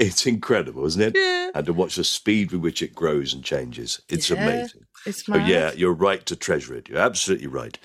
[0.06, 1.12] It's incredible, isn't it?
[1.14, 1.50] Yeah.
[1.54, 4.00] And to watch the speed with which it grows and changes.
[4.08, 4.86] It's Yeah, amazing.
[5.04, 6.88] it's Oh, yeah, you're right to treasure it.
[6.88, 7.78] You're absolutely right.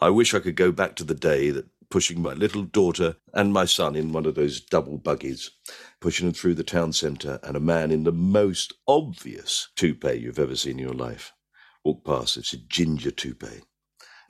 [0.00, 3.52] I wish I could go back to the day that pushing my little daughter and
[3.52, 5.50] my son in one of those double buggies,
[6.00, 10.38] pushing them through the town centre, and a man in the most obvious toupee you've
[10.38, 11.32] ever seen in your life
[11.84, 12.36] walked past.
[12.36, 13.62] It's a ginger toupee.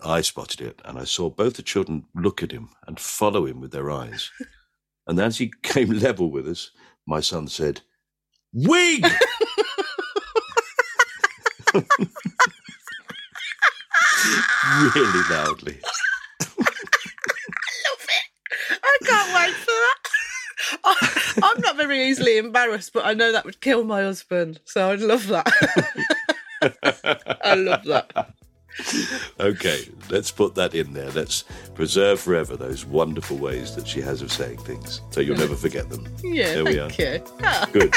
[0.01, 3.61] I spotted it, and I saw both the children look at him and follow him
[3.61, 4.31] with their eyes.
[5.07, 6.71] and as he came level with us,
[7.07, 7.81] my son said,
[8.53, 9.07] Wig!
[14.95, 15.79] really loudly.
[16.41, 16.63] I
[17.85, 18.27] love it.
[18.83, 20.01] I can't wait for that.
[20.85, 24.61] I, I'm not very easily embarrassed, but I know that would kill my husband.
[24.65, 25.47] So I'd love that.
[27.43, 28.35] I love that.
[29.41, 31.11] Okay, let's put that in there.
[31.11, 35.57] Let's preserve forever those wonderful ways that she has of saying things, so you'll never
[35.57, 36.07] forget them.
[36.23, 36.91] Yeah, there we are.
[36.91, 37.23] you.
[37.43, 37.69] Ah.
[37.73, 37.95] Good.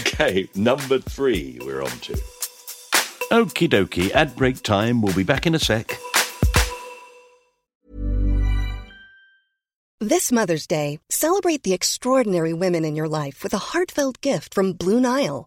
[0.00, 2.12] Okay, number three we're on to.
[3.32, 5.00] Okie dokie, ad break time.
[5.00, 5.98] We'll be back in a sec.
[10.00, 14.72] This Mother's Day, celebrate the extraordinary women in your life with a heartfelt gift from
[14.72, 15.46] Blue Nile.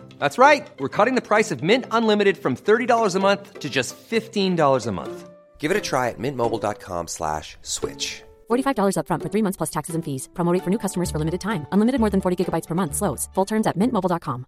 [0.21, 0.69] That's right.
[0.77, 4.91] We're cutting the price of Mint Unlimited from $30 a month to just $15 a
[4.91, 5.29] month.
[5.57, 8.21] Give it a try at mintmobile.com slash switch.
[8.51, 10.29] $45 upfront for three months plus taxes and fees.
[10.33, 11.65] Promo rate for new customers for limited time.
[11.71, 12.93] Unlimited more than 40 gigabytes per month.
[12.95, 13.29] Slows.
[13.33, 14.45] Full terms at mintmobile.com.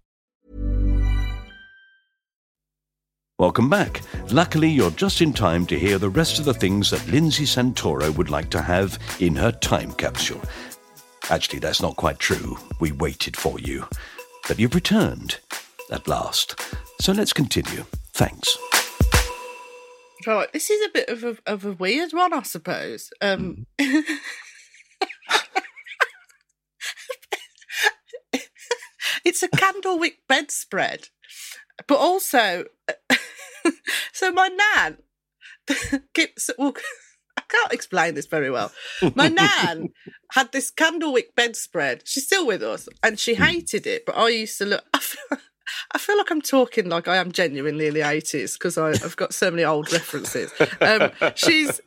[3.40, 4.00] Welcome back.
[4.30, 8.14] Luckily, you're just in time to hear the rest of the things that Lindsey Santoro
[8.16, 10.40] would like to have in her time capsule.
[11.30, 12.56] Actually, that's not quite true.
[12.78, 13.88] We waited for you.
[14.46, 15.38] But you've returned
[15.90, 16.60] at last.
[17.00, 17.84] So let's continue.
[18.12, 18.56] Thanks.
[20.26, 23.10] Right, this is a bit of a, of a weird one, I suppose.
[23.20, 23.66] Um,
[29.24, 31.08] it's a candlewick bedspread,
[31.86, 32.64] but also,
[34.12, 34.98] so my nan
[36.14, 36.48] keeps.
[36.58, 36.74] Well,
[37.36, 38.72] I can't explain this very well.
[39.14, 39.90] My nan
[40.32, 42.02] had this candlewick bedspread.
[42.06, 44.06] She's still with us, and she hated it.
[44.06, 44.84] But I used to look.
[44.94, 45.38] I feel,
[45.92, 49.34] I feel like I'm talking like I am genuinely in the eighties because I've got
[49.34, 50.52] so many old references.
[50.80, 51.80] Um, she's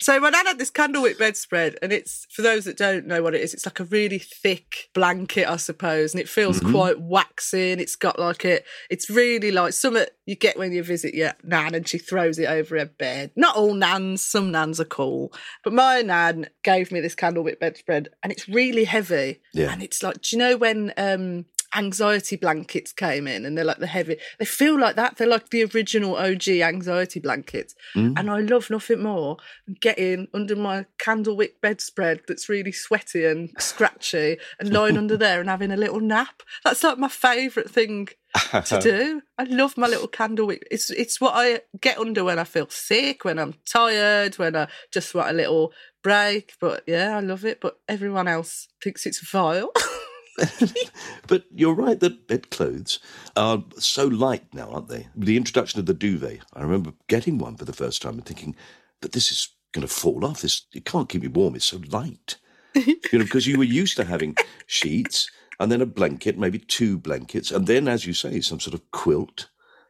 [0.00, 3.34] so my nan had this candlewick bedspread, and it's for those that don't know what
[3.34, 3.54] it is.
[3.54, 7.72] It's like a really thick blanket, I suppose, and it feels quite waxy.
[7.72, 8.66] And it's got like it.
[8.90, 12.46] It's really like something you get when you visit your nan, and she throws it
[12.46, 13.30] over her bed.
[13.36, 15.32] Not all nans, some nans are cool,
[15.62, 19.40] but my nan gave me this candlewick bedspread, and it's really heavy.
[19.54, 19.72] Yeah.
[19.72, 21.46] And it's like, do you know when um
[21.76, 25.50] anxiety blankets came in and they're like the heavy they feel like that they're like
[25.50, 28.12] the original og anxiety blankets mm.
[28.18, 33.50] and i love nothing more than getting under my candlewick bedspread that's really sweaty and
[33.58, 38.08] scratchy and lying under there and having a little nap that's like my favorite thing
[38.34, 39.22] to do.
[39.38, 40.62] I love my little candlewick.
[40.70, 44.68] It's it's what I get under when I feel sick, when I'm tired, when I
[44.90, 45.72] just want a little
[46.02, 46.54] break.
[46.60, 47.60] But yeah, I love it.
[47.60, 49.70] But everyone else thinks it's vile.
[51.26, 52.98] but you're right that bedclothes
[53.36, 55.08] are so light now, aren't they?
[55.16, 58.56] The introduction of the duvet, I remember getting one for the first time and thinking,
[59.00, 60.40] but this is going to fall off.
[60.42, 61.54] This it can't keep me warm.
[61.54, 62.36] It's so light.
[62.74, 65.30] you know, because you were used to having sheets
[65.60, 68.90] and then a blanket, maybe two blankets, and then, as you say, some sort of
[68.90, 69.48] quilt.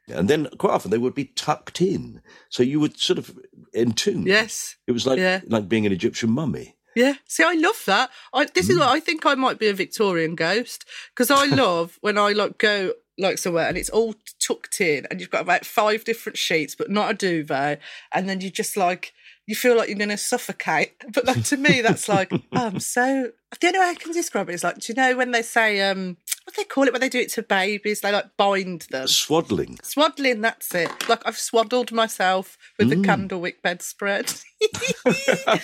[0.09, 2.21] And then quite often they would be tucked in,
[2.51, 3.39] so you would sort of
[3.73, 4.27] entomb.
[4.27, 5.41] Yes, it was like Yeah.
[5.47, 6.77] like being an Egyptian mummy.
[6.95, 7.15] Yeah.
[7.27, 8.11] See, I love that.
[8.33, 8.71] I, this Mm.
[8.71, 12.33] is what I think I might be a Victorian ghost because I love when I
[12.33, 16.37] like go like somewhere and it's all tucked in and you've got about five different
[16.37, 17.81] sheets, but not a duvet,
[18.13, 19.13] and then you just like
[19.47, 20.93] you feel like you're going to suffocate.
[21.13, 23.31] But like to me, that's like oh, I'm so.
[23.61, 25.81] The only way I can describe it is like, do you know when they say
[25.83, 28.01] um what they call it when they do it to babies?
[28.01, 29.07] They like bind them.
[29.07, 29.79] Swaddling.
[29.83, 31.09] Swaddling, that's it.
[31.09, 34.33] Like I've swaddled myself with the candlewick bedspread.
[34.63, 34.67] I
[35.07, 35.59] love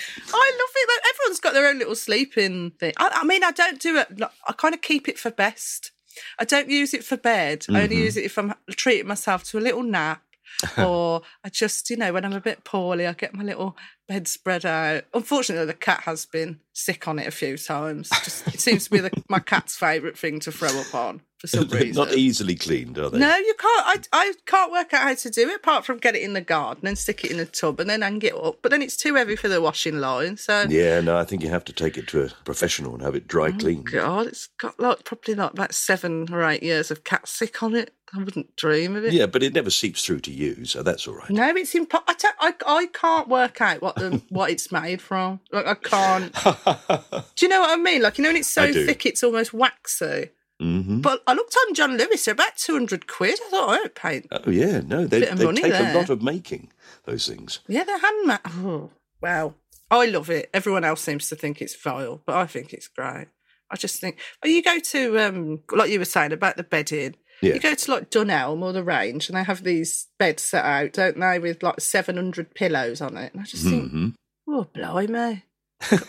[0.77, 0.89] it.
[0.89, 2.93] Like, Everyone's got their own little sleeping thing.
[2.99, 4.19] I, I mean, I don't do it.
[4.21, 5.91] like, I kind of keep it for best.
[6.39, 7.67] I don't use it for bed.
[7.71, 10.23] I only use it if I'm treating myself to a little nap.
[10.79, 13.77] or I just, you know, when I'm a bit poorly, I get my little
[14.09, 15.05] bedspread out.
[15.15, 18.09] Unfortunately, the cat has been sick on it a few times.
[18.25, 21.47] Just, it seems to be the, my cat's favourite thing to throw up on for
[21.47, 21.95] some reason.
[21.95, 23.19] Not easily cleaned, are they?
[23.19, 23.87] No, you can't.
[23.87, 26.41] I, I can't work out how to do it apart from get it in the
[26.41, 28.59] garden and stick it in a tub and then hang it up.
[28.63, 30.37] But then it's too heavy for the washing line.
[30.37, 33.15] So, Yeah, no, I think you have to take it to a professional and have
[33.15, 33.89] it dry oh, cleaned.
[33.91, 37.63] Oh, God, it's got like probably like about seven or eight years of cat sick
[37.63, 37.95] on it.
[38.13, 39.13] I wouldn't dream of it.
[39.13, 41.31] Yeah, but it never seeps through to you, so that's all right.
[41.31, 45.41] No, it's impo- I, I, I can't work out what the, what it's made from.
[45.53, 46.33] Like I can't.
[47.37, 48.03] do you know what I mean?
[48.03, 50.31] Like you know, when it's so thick, it's almost waxy.
[50.59, 53.39] hmm But I looked on John Lewis; they're about two hundred quid.
[53.47, 54.23] I thought I don't pay.
[54.33, 55.93] Oh, yeah, no, they, they take there.
[55.93, 56.73] a lot of making,
[57.05, 57.61] those things.
[57.69, 58.39] Yeah, they're handmade.
[58.47, 58.91] Oh,
[59.21, 59.55] wow.
[59.93, 60.51] I love it.
[60.55, 63.27] Everyone else seems to think it's vile, but I think it's great.
[63.73, 67.17] I just think, well, you go to, um, like you were saying about the bedding,
[67.43, 67.55] Yeah.
[67.55, 70.93] you go to like Dunelm or the range and they have these beds set out,
[70.93, 73.33] don't they, with like 700 pillows on it.
[73.33, 74.09] And I just think, hmm
[74.49, 75.45] oh, blimey.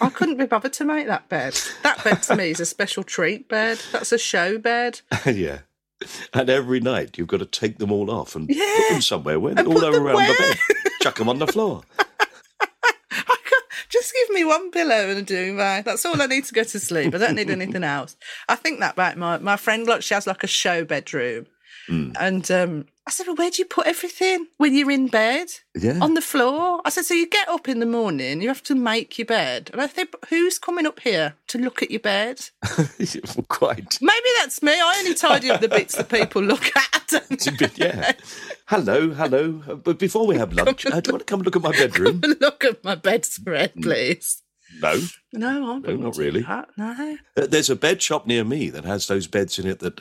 [0.01, 1.57] I couldn't be bothered to make that bed.
[1.83, 3.79] That bed to me is a special treat bed.
[3.91, 5.01] That's a show bed.
[5.25, 5.59] yeah.
[6.33, 9.57] And every night you've got to take them all off and put them somewhere where
[9.59, 10.57] all them around the bed.
[11.01, 11.83] Chuck them on the floor.
[13.91, 15.85] Just give me one pillow and a duvet.
[15.85, 17.13] That's all I need to go to sleep.
[17.13, 18.15] I don't need anything else.
[18.47, 19.85] I think that about my my friend.
[19.85, 21.47] Like she has like a show bedroom,
[21.89, 22.15] Mm.
[22.19, 25.47] and um, I said, "Well, where do you put everything when you're in bed?
[25.75, 25.97] Yeah.
[25.99, 28.75] On the floor?" I said, "So you get up in the morning, you have to
[28.75, 32.49] make your bed." And I think, who's coming up here to look at your bed?"
[33.47, 33.97] Quite.
[34.01, 34.73] Maybe that's me.
[34.73, 37.13] I only tidy up the bits that people look at.
[37.13, 38.11] I yeah.
[38.67, 39.61] Hello, hello.
[39.67, 41.71] Uh, But before we have lunch, uh, do you want to come look at my
[41.71, 42.21] bedroom?
[42.39, 44.41] look at my bedspread, please.
[44.81, 44.97] No.
[45.33, 46.41] No, I No, wouldn't really.
[46.43, 47.17] that, No.
[47.35, 49.99] Uh, There's a bed shop near me that has those beds in it that,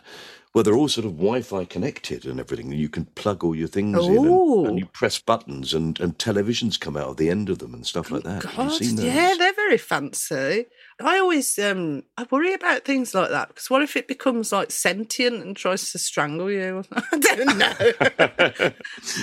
[0.52, 4.04] well, they're all sort of Wi-Fi connected and everything, you can plug all your things
[4.04, 7.58] in, and, and you press buttons, and, and televisions come out of the end of
[7.58, 8.42] them and stuff like that.
[8.42, 9.06] Have you God, seen those?
[9.06, 10.66] yeah, they're very fancy.
[11.02, 14.70] I always um I worry about things like that because what if it becomes like
[14.70, 16.84] sentient and tries to strangle you?
[16.92, 18.70] I don't know.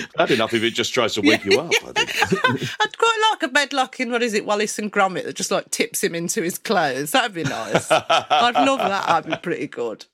[0.17, 1.71] Bad enough if it just tries to wake you up.
[1.86, 2.39] I think.
[2.82, 5.51] I'd quite like a bed like in what is it, Wallace and Gromit that just
[5.51, 7.11] like tips him into his clothes.
[7.11, 7.91] That'd be nice.
[7.91, 9.07] I'd love that.
[9.07, 10.05] That'd be pretty good.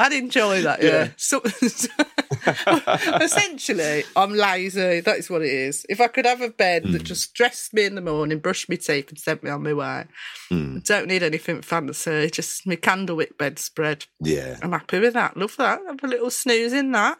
[0.00, 0.82] I'd enjoy that.
[0.82, 0.88] Yeah.
[0.90, 1.08] Yeah.
[1.16, 1.40] So,
[3.20, 5.00] essentially, I'm lazy.
[5.00, 5.84] That is what it is.
[5.88, 6.92] If I could have a bed Hmm.
[6.92, 9.74] that just dressed me in the morning, brushed my teeth, and sent me on my
[9.74, 10.04] way,
[10.48, 10.78] Hmm.
[10.78, 12.30] I don't need anything fancy.
[12.30, 14.06] Just my candlewick bedspread.
[14.20, 14.58] yeah.
[14.62, 15.36] I'm happy with that.
[15.36, 15.80] Love that.
[15.86, 17.18] Have a little snooze in that.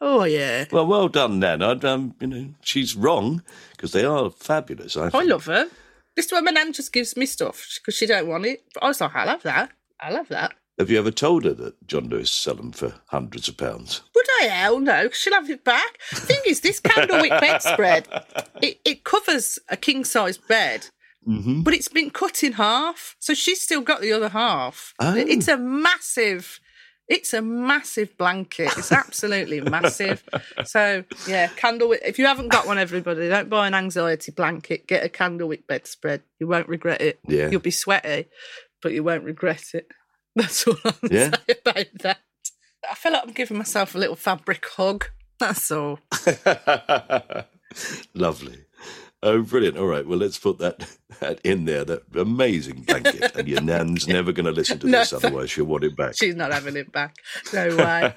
[0.00, 0.64] Oh yeah.
[0.72, 1.62] Well, well done, Nan.
[1.62, 3.42] I'd, um, you know, she's wrong
[3.72, 4.96] because they are fabulous.
[4.96, 5.66] I, I love her.
[6.16, 8.64] This is why my nan just gives me stuff because she don't want it.
[8.74, 9.70] But I was like, I love that.
[10.00, 10.54] I love that.
[10.80, 14.00] Have you ever told her that John Lewis sell them for hundreds of pounds?
[14.14, 14.44] Would I?
[14.46, 15.98] Hell no, she'll have it back.
[16.10, 18.08] Thing is, this candlewick bedspread,
[18.62, 20.86] it, it covers a king size bed,
[21.28, 21.60] Mm-hmm.
[21.64, 24.94] but it's been cut in half, so she's still got the other half.
[24.98, 25.14] Oh.
[25.14, 26.58] It's a massive.
[27.08, 28.70] It's a massive blanket.
[28.78, 30.24] It's absolutely massive.
[30.64, 31.98] So yeah, candlewick.
[32.06, 34.86] If you haven't got one, everybody, don't buy an anxiety blanket.
[34.86, 36.22] Get a candlewick bedspread.
[36.38, 37.18] You won't regret it.
[37.28, 37.50] Yeah.
[37.50, 38.24] You'll be sweaty,
[38.80, 39.88] but you won't regret it.
[40.36, 41.30] That's all I'm Yeah.
[41.48, 42.18] say about that.
[42.90, 45.06] I feel like I'm giving myself a little fabric hug.
[45.38, 45.98] That's all.
[48.14, 48.58] Lovely.
[49.22, 49.76] Oh, brilliant.
[49.76, 50.06] All right.
[50.06, 50.88] Well, let's put that,
[51.20, 51.84] that in there.
[51.84, 53.36] That amazing blanket.
[53.36, 56.14] And your nan's never going to listen to No, this, otherwise she'll want it back.
[56.16, 57.16] She's not having it back.
[57.52, 58.14] No way.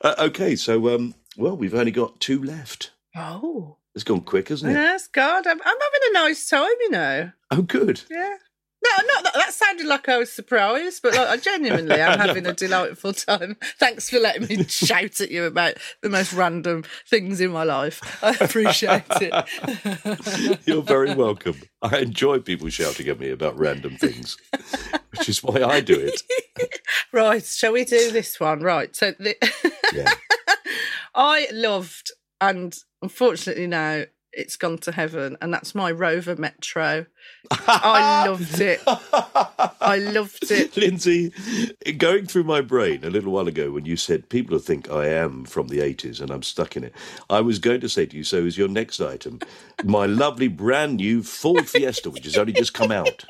[0.00, 0.56] Uh, okay.
[0.56, 2.92] So, um, well, we've only got two left.
[3.16, 3.76] oh.
[3.94, 4.74] It's gone quick, hasn't it?
[4.74, 7.30] Yes, God, I'm, I'm having a nice time, you know.
[7.50, 8.00] Oh, good.
[8.10, 8.36] Yeah.
[8.84, 9.34] No, not that.
[9.34, 13.56] That sounded like I was surprised, but like, I genuinely am having a delightful time.
[13.78, 18.00] Thanks for letting me shout at you about the most random things in my life.
[18.22, 20.60] I appreciate it.
[20.66, 21.60] You're very welcome.
[21.80, 24.36] I enjoy people shouting at me about random things,
[25.10, 26.20] which is why I do it.
[27.12, 28.60] right, shall we do this one?
[28.60, 28.94] Right.
[28.96, 29.36] So the,
[29.92, 30.10] Yeah.
[31.14, 32.10] I loved,
[32.40, 37.06] and unfortunately now it's gone to heaven, and that's my Rover Metro.
[37.50, 38.80] I loved it.
[38.86, 40.76] I loved it.
[40.76, 41.32] Lindsey,
[41.98, 45.44] going through my brain a little while ago when you said people think I am
[45.44, 46.94] from the 80s and I'm stuck in it,
[47.28, 49.40] I was going to say to you, so is your next item
[49.84, 53.24] my lovely brand new Ford Fiesta, which has only just come out.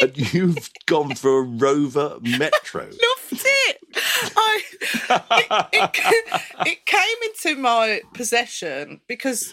[0.00, 2.82] And you've gone for a Rover Metro.
[2.84, 2.98] loved
[3.44, 3.78] it.
[4.36, 4.62] I
[5.72, 9.52] it, it, it came into my possession because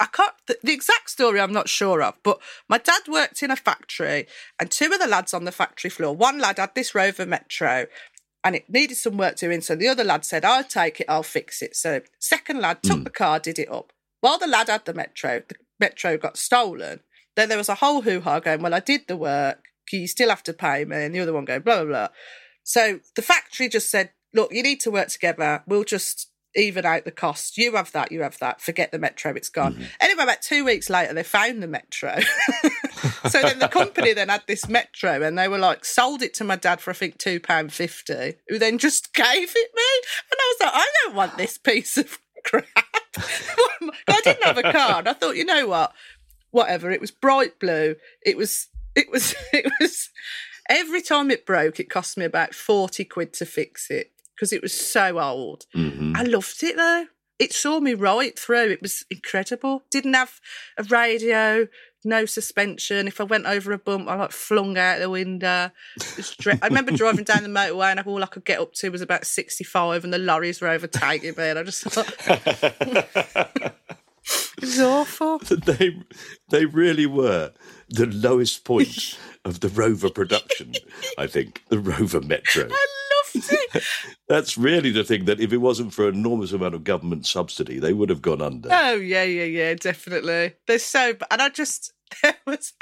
[0.00, 0.34] I can't.
[0.46, 2.38] The, the exact story I'm not sure of, but
[2.68, 4.26] my dad worked in a factory,
[4.58, 6.14] and two of the lads on the factory floor.
[6.14, 7.86] One lad had this Rover Metro.
[8.44, 11.24] And it needed some work doing, so the other lad said, "I'll take it, I'll
[11.24, 13.02] fix it." So second lad took hmm.
[13.02, 13.92] the car, did it up.
[14.20, 17.00] While the lad had the Metro, the Metro got stolen.
[17.34, 20.28] Then there was a whole hoo ha going, "Well, I did the work, you still
[20.28, 22.08] have to pay me," and the other one going, "Blah blah blah."
[22.68, 25.62] So the factory just said, look, you need to work together.
[25.66, 27.56] We'll just even out the cost.
[27.56, 28.60] You have that, you have that.
[28.60, 29.72] Forget the metro, it's gone.
[29.72, 29.84] Mm-hmm.
[30.02, 32.18] Anyway, about two weeks later, they found the metro.
[33.30, 36.44] so then the company then had this metro and they were like, sold it to
[36.44, 40.02] my dad for I think £2.50, who then just gave it me.
[40.30, 42.66] And I was like, I don't want this piece of crap.
[43.16, 45.08] I didn't have a card.
[45.08, 45.94] I thought, you know what?
[46.50, 46.90] Whatever.
[46.90, 47.96] It was bright blue.
[48.26, 50.10] It was it was it was
[50.68, 54.62] every time it broke, it cost me about 40 quid to fix it because it
[54.62, 55.66] was so old.
[55.74, 56.14] Mm-hmm.
[56.16, 57.06] I loved it though.
[57.38, 58.70] It saw me right through.
[58.70, 59.84] It was incredible.
[59.90, 60.40] Didn't have
[60.76, 61.68] a radio,
[62.04, 63.06] no suspension.
[63.06, 65.70] If I went over a bump, I like flung out the window.
[66.38, 69.02] Dre- I remember driving down the motorway and all I could get up to was
[69.02, 71.44] about 65 and the lorries were overtaking me.
[71.44, 72.12] And I just thought,
[74.58, 75.38] it was awful.
[75.50, 75.96] they
[76.50, 77.52] they really were
[77.88, 80.74] the lowest point of the Rover production.
[81.16, 82.68] I think the Rover Metro.
[82.70, 82.86] I
[83.34, 83.84] loved it.
[84.28, 87.78] That's really the thing that if it wasn't for an enormous amount of government subsidy,
[87.78, 88.68] they would have gone under.
[88.72, 90.54] Oh yeah, yeah, yeah, definitely.
[90.66, 92.72] They're so, and I just there was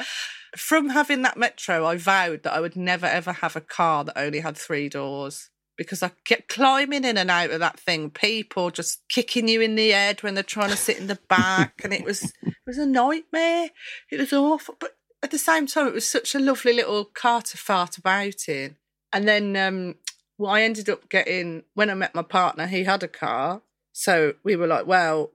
[0.57, 4.19] from having that metro, I vowed that I would never ever have a car that
[4.19, 8.11] only had three doors because I kept climbing in and out of that thing.
[8.11, 11.81] People just kicking you in the head when they're trying to sit in the back,
[11.85, 13.71] and it was it was a nightmare.
[14.11, 17.43] It was awful, but at the same time, it was such a lovely little car
[17.43, 18.77] to fart about in.
[19.13, 19.97] And then um,
[20.39, 23.63] well, I ended up getting when I met my partner, he had a car.
[23.93, 25.33] So we were like, well,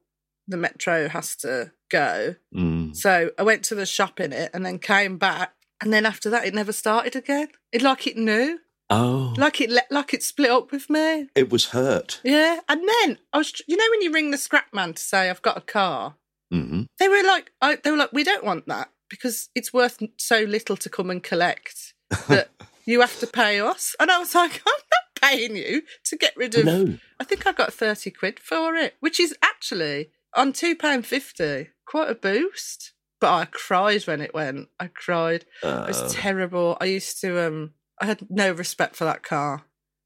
[0.48, 2.36] the metro has to go.
[2.56, 2.96] Mm.
[2.96, 5.54] So I went to the shop in it and then came back.
[5.82, 7.48] And then after that, it never started again.
[7.72, 8.60] It like it knew,
[8.92, 11.28] Oh, like it le- like it split up with me.
[11.36, 12.20] it was hurt.
[12.24, 12.60] Yeah.
[12.70, 15.42] And then I was, you know, when you ring the scrap man to say I've
[15.42, 16.16] got a car,
[16.52, 20.02] hmm they were like, I, they were like, we don't want that because it's worth
[20.18, 21.94] so little to come and collect
[22.28, 22.50] that
[22.86, 23.96] you have to pay us.
[24.00, 26.66] And I was like, I'm not paying you to get rid of.
[26.66, 26.98] No.
[27.20, 31.70] I think I got thirty quid for it, which is actually on two pound fifty,
[31.86, 32.94] quite a boost.
[33.20, 34.70] But I cried when it went.
[34.80, 35.46] I cried.
[35.64, 36.76] It was terrible.
[36.82, 37.72] I used to um
[38.02, 39.64] I had no respect for that car.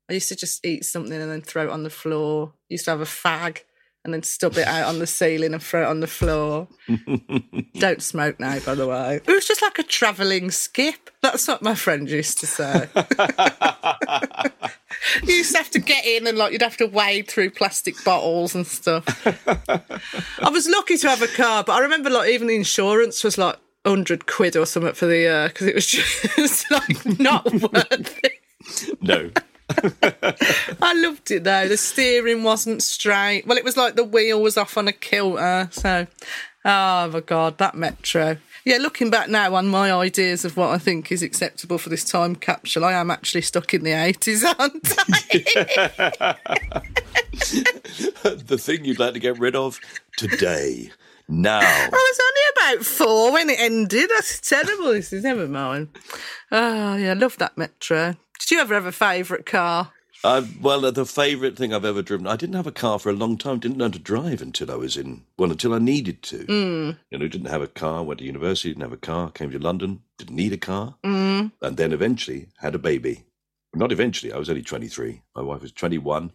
[0.09, 2.53] I used to just eat something and then throw it on the floor.
[2.69, 3.61] used to have a fag
[4.03, 6.67] and then stub it out on the ceiling and throw it on the floor.
[7.79, 9.21] Don't smoke now, by the way.
[9.25, 11.09] It was just like a travelling skip.
[11.21, 12.87] That's what my friend used to say.
[15.23, 17.95] you used to have to get in and like you'd have to wade through plastic
[18.03, 19.25] bottles and stuff.
[19.47, 23.39] I was lucky to have a car, but I remember like even the insurance was
[23.39, 27.45] like hundred quid or something for the uh, year because it was just like not
[27.45, 29.01] worth it.
[29.01, 29.31] no.
[30.81, 31.67] I loved it though.
[31.67, 33.47] The steering wasn't straight.
[33.47, 35.69] Well, it was like the wheel was off on a kilter.
[35.71, 36.07] So,
[36.63, 38.37] oh my god, that metro.
[38.63, 42.03] Yeah, looking back now on my ideas of what I think is acceptable for this
[42.03, 44.73] time capsule, I am actually stuck in the eighties, aren't I?
[48.23, 49.79] the thing you'd like to get rid of
[50.17, 50.91] today,
[51.27, 51.59] now.
[51.59, 54.09] I was only about four when it ended.
[54.09, 54.93] That's terrible.
[54.93, 55.89] This is never mind.
[56.51, 58.15] Oh yeah, I love that metro.
[58.39, 59.91] Did you ever have a favourite car?
[60.23, 62.25] Uh, well, the favourite thing I've ever driven.
[62.25, 63.59] I didn't have a car for a long time.
[63.59, 65.23] Didn't learn to drive until I was in.
[65.37, 66.37] Well, until I needed to.
[66.45, 66.97] Mm.
[67.11, 68.03] You know, didn't have a car.
[68.03, 68.69] Went to university.
[68.69, 69.29] Didn't have a car.
[69.29, 70.01] Came to London.
[70.17, 70.95] Didn't need a car.
[71.05, 71.51] Mm.
[71.61, 73.25] And then eventually had a baby.
[73.75, 74.33] Not eventually.
[74.33, 75.21] I was only twenty three.
[75.35, 76.31] My wife was twenty one.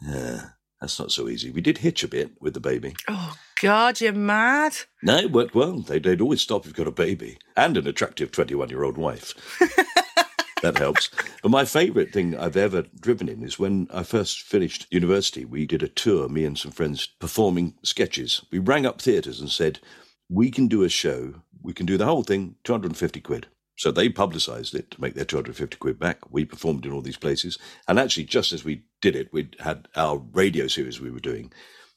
[0.00, 0.50] Yeah,
[0.80, 1.50] that's not so easy.
[1.50, 2.94] We did hitch a bit with the baby.
[3.08, 4.76] Oh God, you're mad.
[5.02, 5.80] No, it worked well.
[5.80, 8.96] They'd, they'd always stop if you've got a baby and an attractive 21 year old
[8.96, 9.34] wife.
[10.62, 11.10] that helps.
[11.42, 15.66] But my favourite thing I've ever driven in is when I first finished university, we
[15.66, 18.44] did a tour, me and some friends, performing sketches.
[18.50, 19.80] We rang up theatres and said,
[20.28, 23.46] We can do a show, we can do the whole thing, 250 quid.
[23.78, 26.18] So they publicised it to make their 250 quid back.
[26.30, 27.58] We performed in all these places.
[27.86, 31.52] And actually, just as we did it, we had our radio series we were doing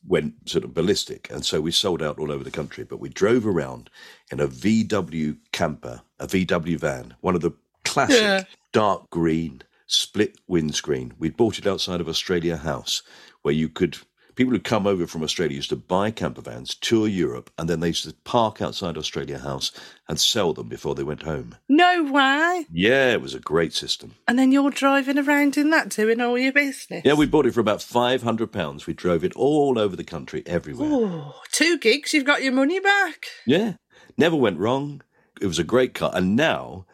[0.05, 1.29] went sort of ballistic.
[1.31, 2.83] And so we sold out all over the country.
[2.83, 3.89] But we drove around
[4.31, 7.51] in a VW camper, a VW van, one of the
[7.83, 8.43] classic Yeah.
[8.71, 11.13] dark green split windscreen.
[11.17, 13.01] We bought it outside of Australia House,
[13.41, 13.97] where you could.
[14.35, 17.79] People who come over from Australia used to buy camper vans, tour Europe, and then
[17.79, 19.71] they used to park outside Australia House
[20.07, 21.55] and sell them before they went home.
[21.67, 22.65] No way.
[22.71, 24.15] Yeah, it was a great system.
[24.27, 27.03] And then you're driving around in that, doing all your business.
[27.03, 28.87] Yeah, we bought it for about five hundred pounds.
[28.87, 30.89] We drove it all over the country, everywhere.
[30.91, 33.25] Oh, two gigs, you've got your money back.
[33.45, 33.73] Yeah,
[34.17, 35.01] never went wrong.
[35.41, 36.85] It was a great car, and now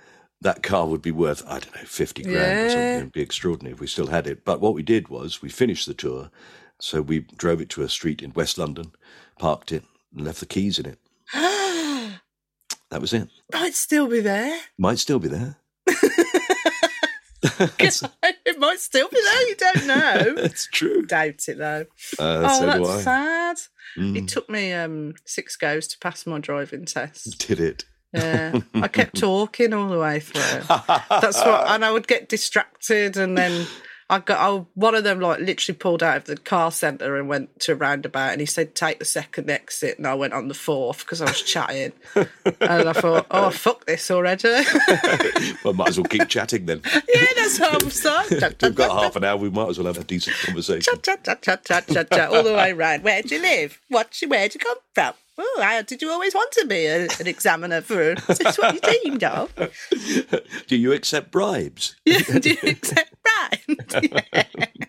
[0.41, 2.97] that car would be worth I don't know fifty grand or something.
[2.97, 4.45] It'd be extraordinary if we still had it.
[4.45, 6.29] But what we did was we finished the tour,
[6.79, 8.91] so we drove it to a street in West London,
[9.39, 9.83] parked it,
[10.15, 10.99] and left the keys in it.
[12.89, 13.27] That was it.
[13.51, 14.61] Might still be there.
[14.77, 15.57] Might still be there.
[17.59, 20.33] it might still be there, you don't know.
[20.41, 21.05] That's true.
[21.05, 21.85] Doubt it though.
[22.19, 23.57] Uh, oh, so that's sad.
[23.97, 24.17] Mm.
[24.17, 27.45] It took me um, six goes to pass my driving test.
[27.47, 27.85] Did it?
[28.13, 30.61] Yeah, I kept talking all the way through.
[31.09, 33.67] That's what, and I would get distracted, and then
[34.09, 37.27] I got I, one of them like literally pulled out of the car centre and
[37.27, 40.47] went to a roundabout, and he said take the second exit, and I went on
[40.47, 42.29] the fourth because I was chatting, and
[42.89, 44.47] I thought, oh fuck this already.
[45.63, 46.81] well, might as well keep chatting then.
[46.85, 48.41] yeah, that's how I'm saying.
[48.61, 49.35] We've got half an hour.
[49.37, 50.81] We might as well have a decent conversation.
[50.81, 53.03] Chat, chat, chat, chat, chat, chat, chat, all the way round.
[53.03, 53.79] Where'd you live?
[53.89, 54.21] What?
[54.21, 55.13] you- Where'd you come from?
[55.39, 58.13] Oh, how did you always want to be a, an examiner for?
[58.13, 59.53] Is this what you dreamed of?
[60.65, 61.95] Do you accept bribes?
[62.05, 64.67] Yeah, do you accept right?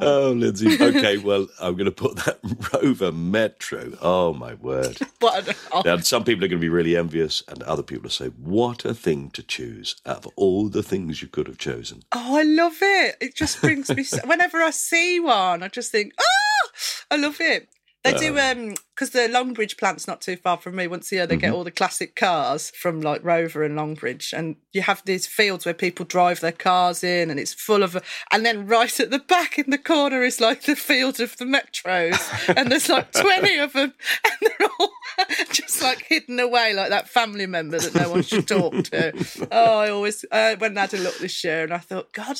[0.00, 0.76] Oh, Lindsey.
[0.80, 2.38] Okay, well, I'm going to put that
[2.72, 3.92] Rover Metro.
[4.02, 4.98] Oh, my word.
[5.20, 8.26] What Now, some people are going to be really envious, and other people will say,
[8.26, 12.02] What a thing to choose out of all the things you could have chosen.
[12.12, 13.16] Oh, I love it.
[13.20, 14.02] It just brings me.
[14.02, 16.68] So, whenever I see one, I just think, oh,
[17.10, 17.68] I love it.
[18.04, 20.86] They do um because the Longbridge plant's not too far from me.
[20.86, 24.56] Once a year, they get all the classic cars from like Rover and Longbridge, and
[24.74, 27.96] you have these fields where people drive their cars in, and it's full of.
[28.30, 31.46] And then right at the back in the corner is like the field of the
[31.46, 33.94] metros, and there's like twenty of them,
[34.24, 34.92] and they're all
[35.50, 39.48] just like hidden away like that family member that no one should talk to.
[39.50, 42.36] Oh, I always uh, went and had a look this year, and I thought, God.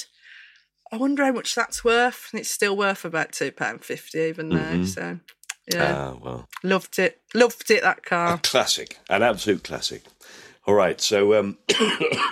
[0.93, 4.51] I wonder how much that's worth, and it's still worth about two pound fifty even
[4.51, 4.85] now.
[4.85, 5.19] So,
[5.73, 7.83] yeah, Ah, well, loved it, loved it.
[7.83, 8.41] That a car.
[8.43, 10.03] classic, an absolute classic.
[10.67, 11.59] All right, so, um,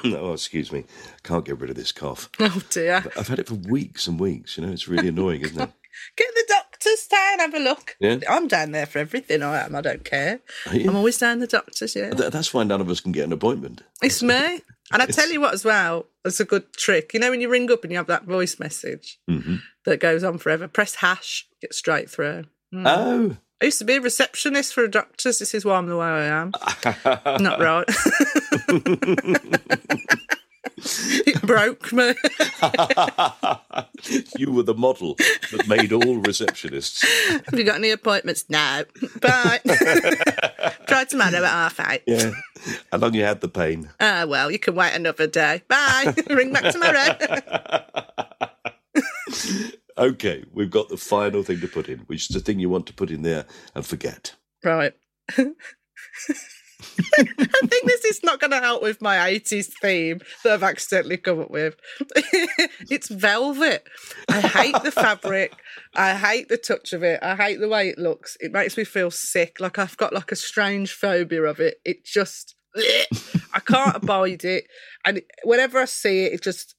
[0.04, 0.84] oh, excuse me.
[1.22, 2.30] Can't get rid of this cough.
[2.40, 3.04] Oh dear.
[3.16, 4.56] I've had it for weeks and weeks.
[4.56, 5.70] You know, it's really annoying, isn't it?
[6.16, 7.96] Get the doctors down, have a look.
[8.00, 8.16] Yeah.
[8.28, 9.42] I'm down there for everything.
[9.42, 9.74] I am.
[9.76, 10.40] I don't care.
[10.66, 11.94] I'm always down the doctors.
[11.94, 13.82] Yeah, Th- That's why none of us can get an appointment.
[14.02, 14.62] it's me.
[14.90, 17.12] And I tell you what, as well, it's a good trick.
[17.12, 20.24] You know, when you ring up and you have that voice message hmm that goes
[20.24, 22.44] on forever, press hash, get straight through.
[22.72, 22.84] Mm.
[22.86, 25.38] Oh, I used to be a receptionist for a doctor's.
[25.38, 26.52] This is why I'm the way I am.
[27.42, 27.84] Not right.
[31.26, 32.08] it broke me.
[34.36, 35.14] you were the model
[35.52, 37.04] that made all receptionists.
[37.50, 38.46] Have you got any appointments?
[38.48, 38.82] No.
[39.20, 39.60] Bye.
[40.86, 42.02] Try tomorrow at half eight.
[42.06, 42.32] Yeah.
[42.90, 43.90] How long you had the pain?
[44.00, 45.62] Ah, well, you can wait another day.
[45.68, 46.12] Bye.
[46.28, 47.16] Ring back tomorrow.
[49.98, 52.86] Okay, we've got the final thing to put in, which is the thing you want
[52.86, 54.34] to put in there and forget.
[54.64, 54.94] right.
[57.18, 61.16] I think this is not going to help with my 80s theme that I've accidentally
[61.16, 61.76] come up with.
[62.90, 63.86] it's velvet.
[64.28, 65.52] I hate the fabric.
[65.94, 67.20] I hate the touch of it.
[67.22, 68.36] I hate the way it looks.
[68.40, 69.60] It makes me feel sick.
[69.60, 71.76] Like I've got like a strange phobia of it.
[71.84, 74.64] It just, I can't abide it.
[75.04, 76.74] And whenever I see it, it just,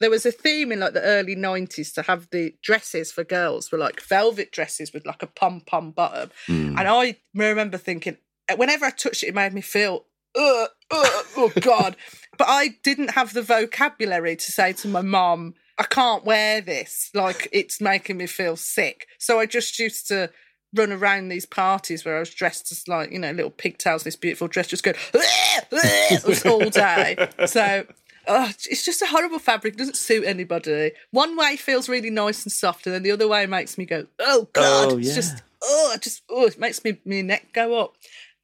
[0.00, 3.72] there was a theme in like the early 90s to have the dresses for girls
[3.72, 6.30] were like velvet dresses with like a pom pom bottom.
[6.46, 6.78] Hmm.
[6.78, 8.18] And I remember thinking,
[8.56, 10.04] whenever I touched it, it made me feel,
[10.36, 11.96] Ugh, ugh, oh God.
[12.38, 17.10] but I didn't have the vocabulary to say to my mom, I can't wear this.
[17.14, 19.06] Like it's making me feel sick.
[19.18, 20.30] So I just used to
[20.74, 24.16] run around these parties where I was dressed as like, you know, little pigtails, this
[24.16, 24.96] beautiful dress, just going
[26.44, 27.28] all day.
[27.46, 27.86] So
[28.26, 29.74] oh, it's just a horrible fabric.
[29.74, 30.92] It doesn't suit anybody.
[31.10, 34.06] One way feels really nice and soft, and then the other way makes me go,
[34.18, 34.92] oh god.
[34.92, 37.94] Oh, It's just oh, it just oh, it makes me my neck go up.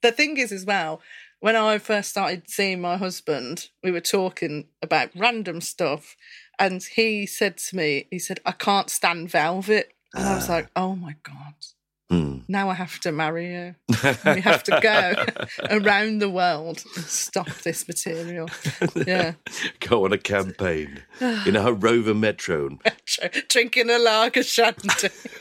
[0.02, 1.00] The thing is, as well,
[1.40, 6.16] when I first started seeing my husband, we were talking about random stuff,
[6.58, 10.52] and he said to me, he said, "I can't stand velvet," and I was ah.
[10.54, 11.54] like, "Oh my god."
[12.12, 12.40] Hmm.
[12.46, 13.74] Now I have to marry you.
[14.26, 15.14] We have to go
[15.70, 18.50] around the world and stop this material.
[19.06, 19.32] Yeah.
[19.80, 21.02] Go on a campaign
[21.46, 22.66] in a Rover Metro.
[22.84, 25.08] and- drinking a lager shandy.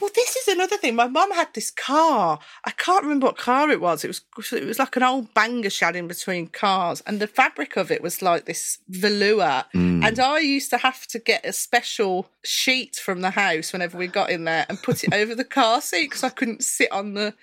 [0.00, 0.94] well, this is another thing.
[0.94, 2.38] My mum had this car.
[2.64, 4.02] I can't remember what car it was.
[4.02, 7.76] It was it was like an old banger shed in between cars, and the fabric
[7.76, 9.64] of it was like this velour.
[9.74, 14.06] And I used to have to get a special sheet from the house whenever we
[14.06, 17.14] got in there and put it over the car seat because I couldn't sit on
[17.14, 17.34] the.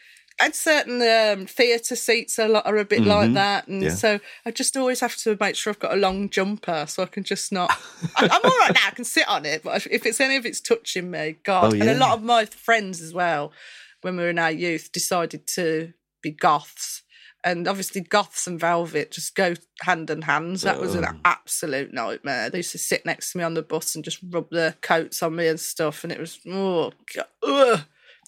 [0.42, 3.90] And certain um, theatre seats are, are a bit like that, and Yeah.
[3.90, 7.08] so I just always have to make sure I've got a long jumper so I
[7.08, 7.70] can just not.
[8.16, 10.38] I, I'm all right now; I can sit on it, but if, if it's any
[10.38, 11.74] of it's touching me, God.
[11.74, 13.52] Oh, And a lot of my friends as well,
[14.02, 17.04] when we were in our youth, decided to be goths,
[17.44, 20.56] and obviously goths and velvet just go hand in hand.
[20.58, 21.20] That was an Oh.
[21.26, 22.50] absolute nightmare.
[22.50, 25.22] They used to sit next to me on the bus and just rub their coats
[25.22, 27.82] on me and stuff, and it was oh God, ugh.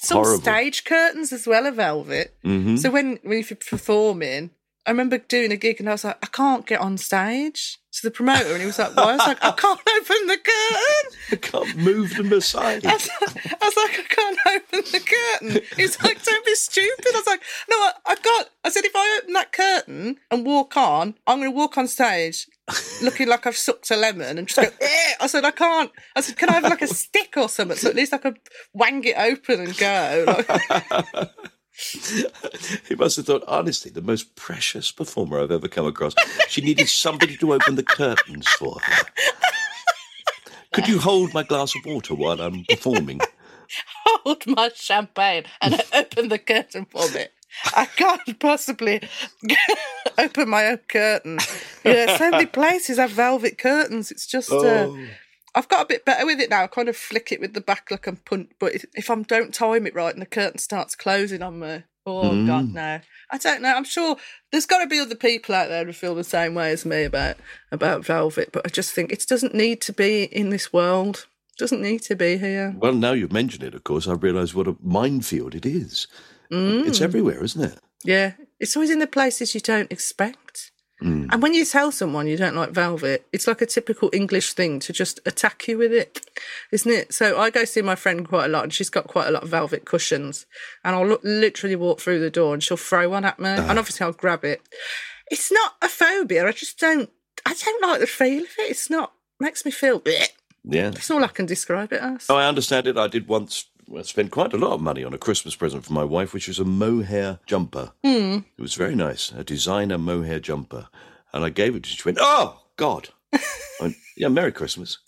[0.03, 0.41] Some Horrible.
[0.41, 2.33] stage curtains as well are velvet.
[2.43, 2.79] Mhm.
[2.79, 4.49] So when when you're performing,
[4.85, 8.01] I remember doing a gig and I was like, I can't get on stage to
[8.07, 9.03] the promoter, and he was like, Why?
[9.03, 11.17] I was like, I can't open the curtain.
[11.33, 12.83] I can't move them aside.
[12.87, 15.61] I was, I was like, I can't open the curtain.
[15.75, 17.05] He's like, Don't be stupid.
[17.05, 18.49] I was like, No, I, I got.
[18.63, 21.87] I said, if I open that curtain and walk on, I'm going to walk on
[21.87, 22.47] stage
[23.01, 24.67] looking like I've sucked a lemon and just go.
[24.81, 25.13] Eh.
[25.19, 25.91] I said, I can't.
[26.15, 28.39] I said, Can I have like a stick or something so at least I could
[28.73, 30.23] wang it open and go?
[30.27, 31.29] Like,
[32.87, 36.13] he must have thought, honestly, the most precious performer I've ever come across.
[36.47, 39.05] She needed somebody to open the curtains for her.
[40.73, 43.19] Could you hold my glass of water while I'm performing?
[44.05, 47.25] hold my champagne and open the curtain for me.
[47.75, 49.01] I can't possibly
[50.17, 51.39] open my own curtain.
[51.83, 54.11] Yeah, so many places have velvet curtains.
[54.11, 54.51] It's just.
[54.51, 55.07] Uh, Oh.
[55.53, 56.63] I've got a bit better with it now.
[56.63, 58.53] I kind of flick it with the back like and punt.
[58.57, 61.83] But if- if I don't time it right and the curtain starts closing on me,
[62.05, 62.47] oh Mm.
[62.47, 62.99] god, no!
[63.31, 63.73] I don't know.
[63.75, 64.15] I'm sure
[64.53, 67.03] there's got to be other people out there who feel the same way as me
[67.03, 67.35] about
[67.69, 68.53] about velvet.
[68.53, 71.27] But I just think it doesn't need to be in this world.
[71.51, 72.73] It doesn't need to be here.
[72.79, 76.07] Well, now you've mentioned it, of course, I realise what a minefield it is.
[76.51, 76.87] Mm.
[76.87, 77.79] It's everywhere, isn't it?
[78.03, 80.71] Yeah, it's always in the places you don't expect.
[81.03, 84.79] And when you tell someone you don't like velvet, it's like a typical English thing
[84.81, 86.23] to just attack you with it,
[86.71, 87.11] isn't it?
[87.11, 89.41] So I go see my friend quite a lot, and she's got quite a lot
[89.41, 90.45] of velvet cushions.
[90.83, 93.79] And I'll look, literally walk through the door, and she'll throw one at me, and
[93.79, 94.61] obviously I'll grab it.
[95.31, 96.47] It's not a phobia.
[96.47, 97.09] I just don't.
[97.47, 98.69] I don't like the feel of it.
[98.69, 99.13] It's not.
[99.39, 100.01] Makes me feel.
[100.01, 100.27] bleh.
[100.63, 100.91] Yeah.
[100.91, 102.27] That's all I can describe it as.
[102.29, 102.95] Oh, I understand it.
[102.95, 105.93] I did once well, spent quite a lot of money on a Christmas present for
[105.93, 107.91] my wife, which was a mohair jumper.
[108.05, 108.45] Mm.
[108.57, 110.87] It was very nice, a designer mohair jumper.
[111.33, 111.95] And I gave it to her.
[111.95, 113.09] She went, Oh, God.
[113.33, 113.39] I
[113.81, 114.99] went, yeah, Merry Christmas.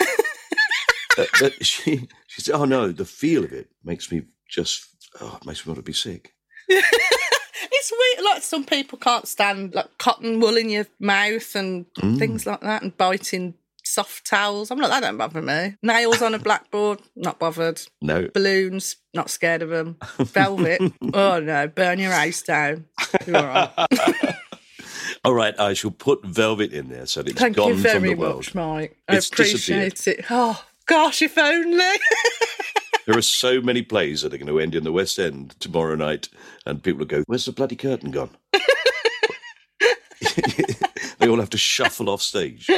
[1.17, 4.85] but, but she, she said, Oh, no, the feel of it makes me just,
[5.21, 6.33] oh, it makes me want to be sick.
[7.75, 8.25] It's weird.
[8.25, 11.85] Like some people can't stand like cotton wool in your mouth and
[12.17, 13.55] things like that, and biting
[13.93, 14.71] soft towels.
[14.71, 15.75] I'm not that don't bother me.
[15.83, 17.81] Nails on a blackboard, not bothered.
[18.01, 18.27] No.
[18.33, 19.97] Balloons, not scared of them.
[20.19, 20.81] Velvet,
[21.13, 22.85] oh no, burn your house down.
[23.25, 23.43] You're all
[23.77, 24.35] right.
[25.25, 27.93] All right, I shall put velvet in there so that it's Thank gone you very
[27.93, 28.43] from the world.
[28.43, 28.97] Thank you very much, Mike.
[29.07, 30.25] I It's appreciate it.
[30.29, 31.77] Oh gosh, if only.
[33.05, 35.95] There are so many plays that are going to end in the West End tomorrow
[35.95, 36.27] night,
[36.65, 38.31] and people will go, Where's the bloody curtain gone?
[41.23, 42.69] They all have to shuffle off stage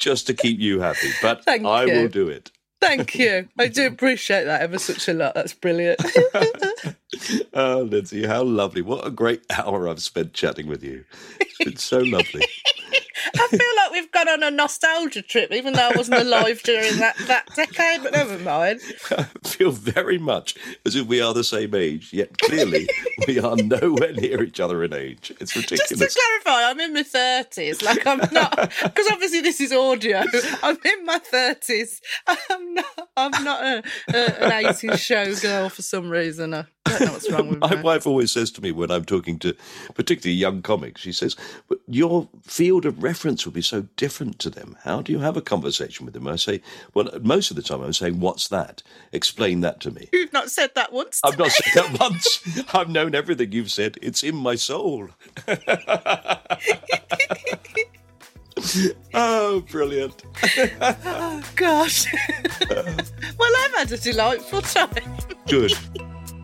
[0.00, 1.10] just to keep you happy.
[1.20, 1.92] But Thank I you.
[1.92, 2.50] will do it.
[2.80, 3.46] Thank you.
[3.58, 5.34] I do appreciate that ever such a lot.
[5.34, 6.00] That's brilliant.
[7.56, 8.82] Oh, Lindsey, how lovely.
[8.82, 11.04] What a great hour I've spent chatting with you.
[11.40, 12.42] It's been so lovely.
[13.34, 16.96] I feel like we've gone on a nostalgia trip, even though I wasn't alive during
[16.98, 18.80] that, that decade, but never mind.
[19.10, 20.54] I feel very much
[20.84, 22.88] as if we are the same age, yet clearly
[23.26, 25.32] we are nowhere near each other in age.
[25.40, 25.88] It's ridiculous.
[25.88, 27.82] Just to clarify, I'm in my 30s.
[27.82, 30.22] Like, I'm not, because obviously this is audio.
[30.62, 32.00] I'm in my 30s.
[32.26, 36.66] I'm not, I'm not a, a, an 80s showgirl for some reason.
[36.86, 39.38] I don't know what's wrong with My wife always says to me when I'm talking
[39.40, 39.56] to
[39.94, 41.36] particularly young comics, she says,
[41.68, 44.76] but your field of reference will be so different to them.
[44.84, 46.28] How do you have a conversation with them?
[46.28, 46.60] I say,
[46.92, 48.82] well, most of the time I'm saying, what's that?
[49.12, 50.08] Explain that to me.
[50.12, 51.20] You've not said that once.
[51.24, 52.40] I've not said that once.
[52.74, 53.98] I've known everything you've said.
[54.02, 55.08] It's in my soul.
[59.14, 60.22] oh, brilliant.
[60.80, 62.06] Oh, gosh.
[62.70, 65.16] well, I've had a delightful time.
[65.46, 65.72] Good.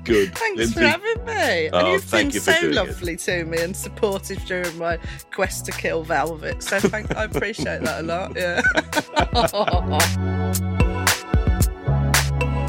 [0.05, 0.35] Good.
[0.37, 0.75] Thanks Lindsey.
[0.75, 1.71] for having me.
[1.73, 2.75] Oh, and you've thank been you so doing it.
[2.77, 4.99] lovely to me and supportive during my
[5.33, 6.63] quest to kill Velvet.
[6.63, 8.37] So thank, I appreciate that a lot.
[8.37, 8.61] Yeah.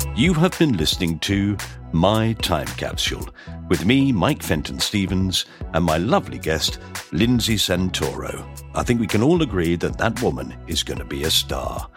[0.16, 1.58] You have been listening to
[1.94, 3.28] My Time Capsule
[3.72, 6.78] with me, Mike Fenton Stevens, and my lovely guest,
[7.14, 8.46] Lindsey Santoro.
[8.76, 11.90] I think we can all agree that that woman is going to be a star.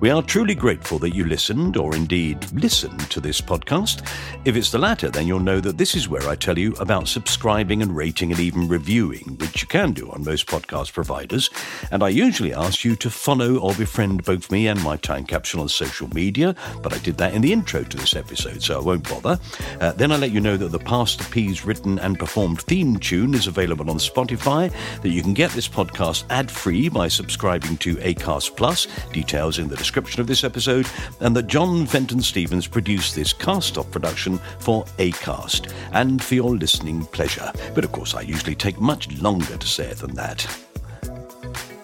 [0.00, 4.08] We are truly grateful that you listened, or indeed listened, to this podcast.
[4.44, 7.08] If it's the latter, then you'll know that this is where I tell you about
[7.08, 11.50] subscribing and rating and even reviewing, which you can do on most podcast providers.
[11.90, 15.62] And I usually ask you to follow or befriend both me and my time capsule
[15.62, 18.84] on social media, but I did that in the intro to this episode, so I
[18.84, 19.40] won't bother.
[19.80, 20.78] Uh, then I let you know that the
[21.08, 25.32] Pass The Peas written and performed theme tune is available on Spotify, that you can
[25.32, 30.26] get this podcast ad free by subscribing to Acast Plus, details in the description of
[30.26, 30.86] this episode,
[31.20, 36.54] and that John Fenton Stevens produced this cast off production for Acast and for your
[36.54, 37.50] listening pleasure.
[37.74, 40.46] But of course, I usually take much longer to say it than that.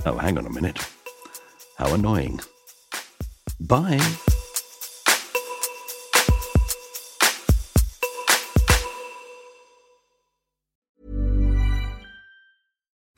[0.04, 0.86] Oh, hang on a minute.
[1.78, 2.40] How annoying.
[3.58, 4.00] Bye.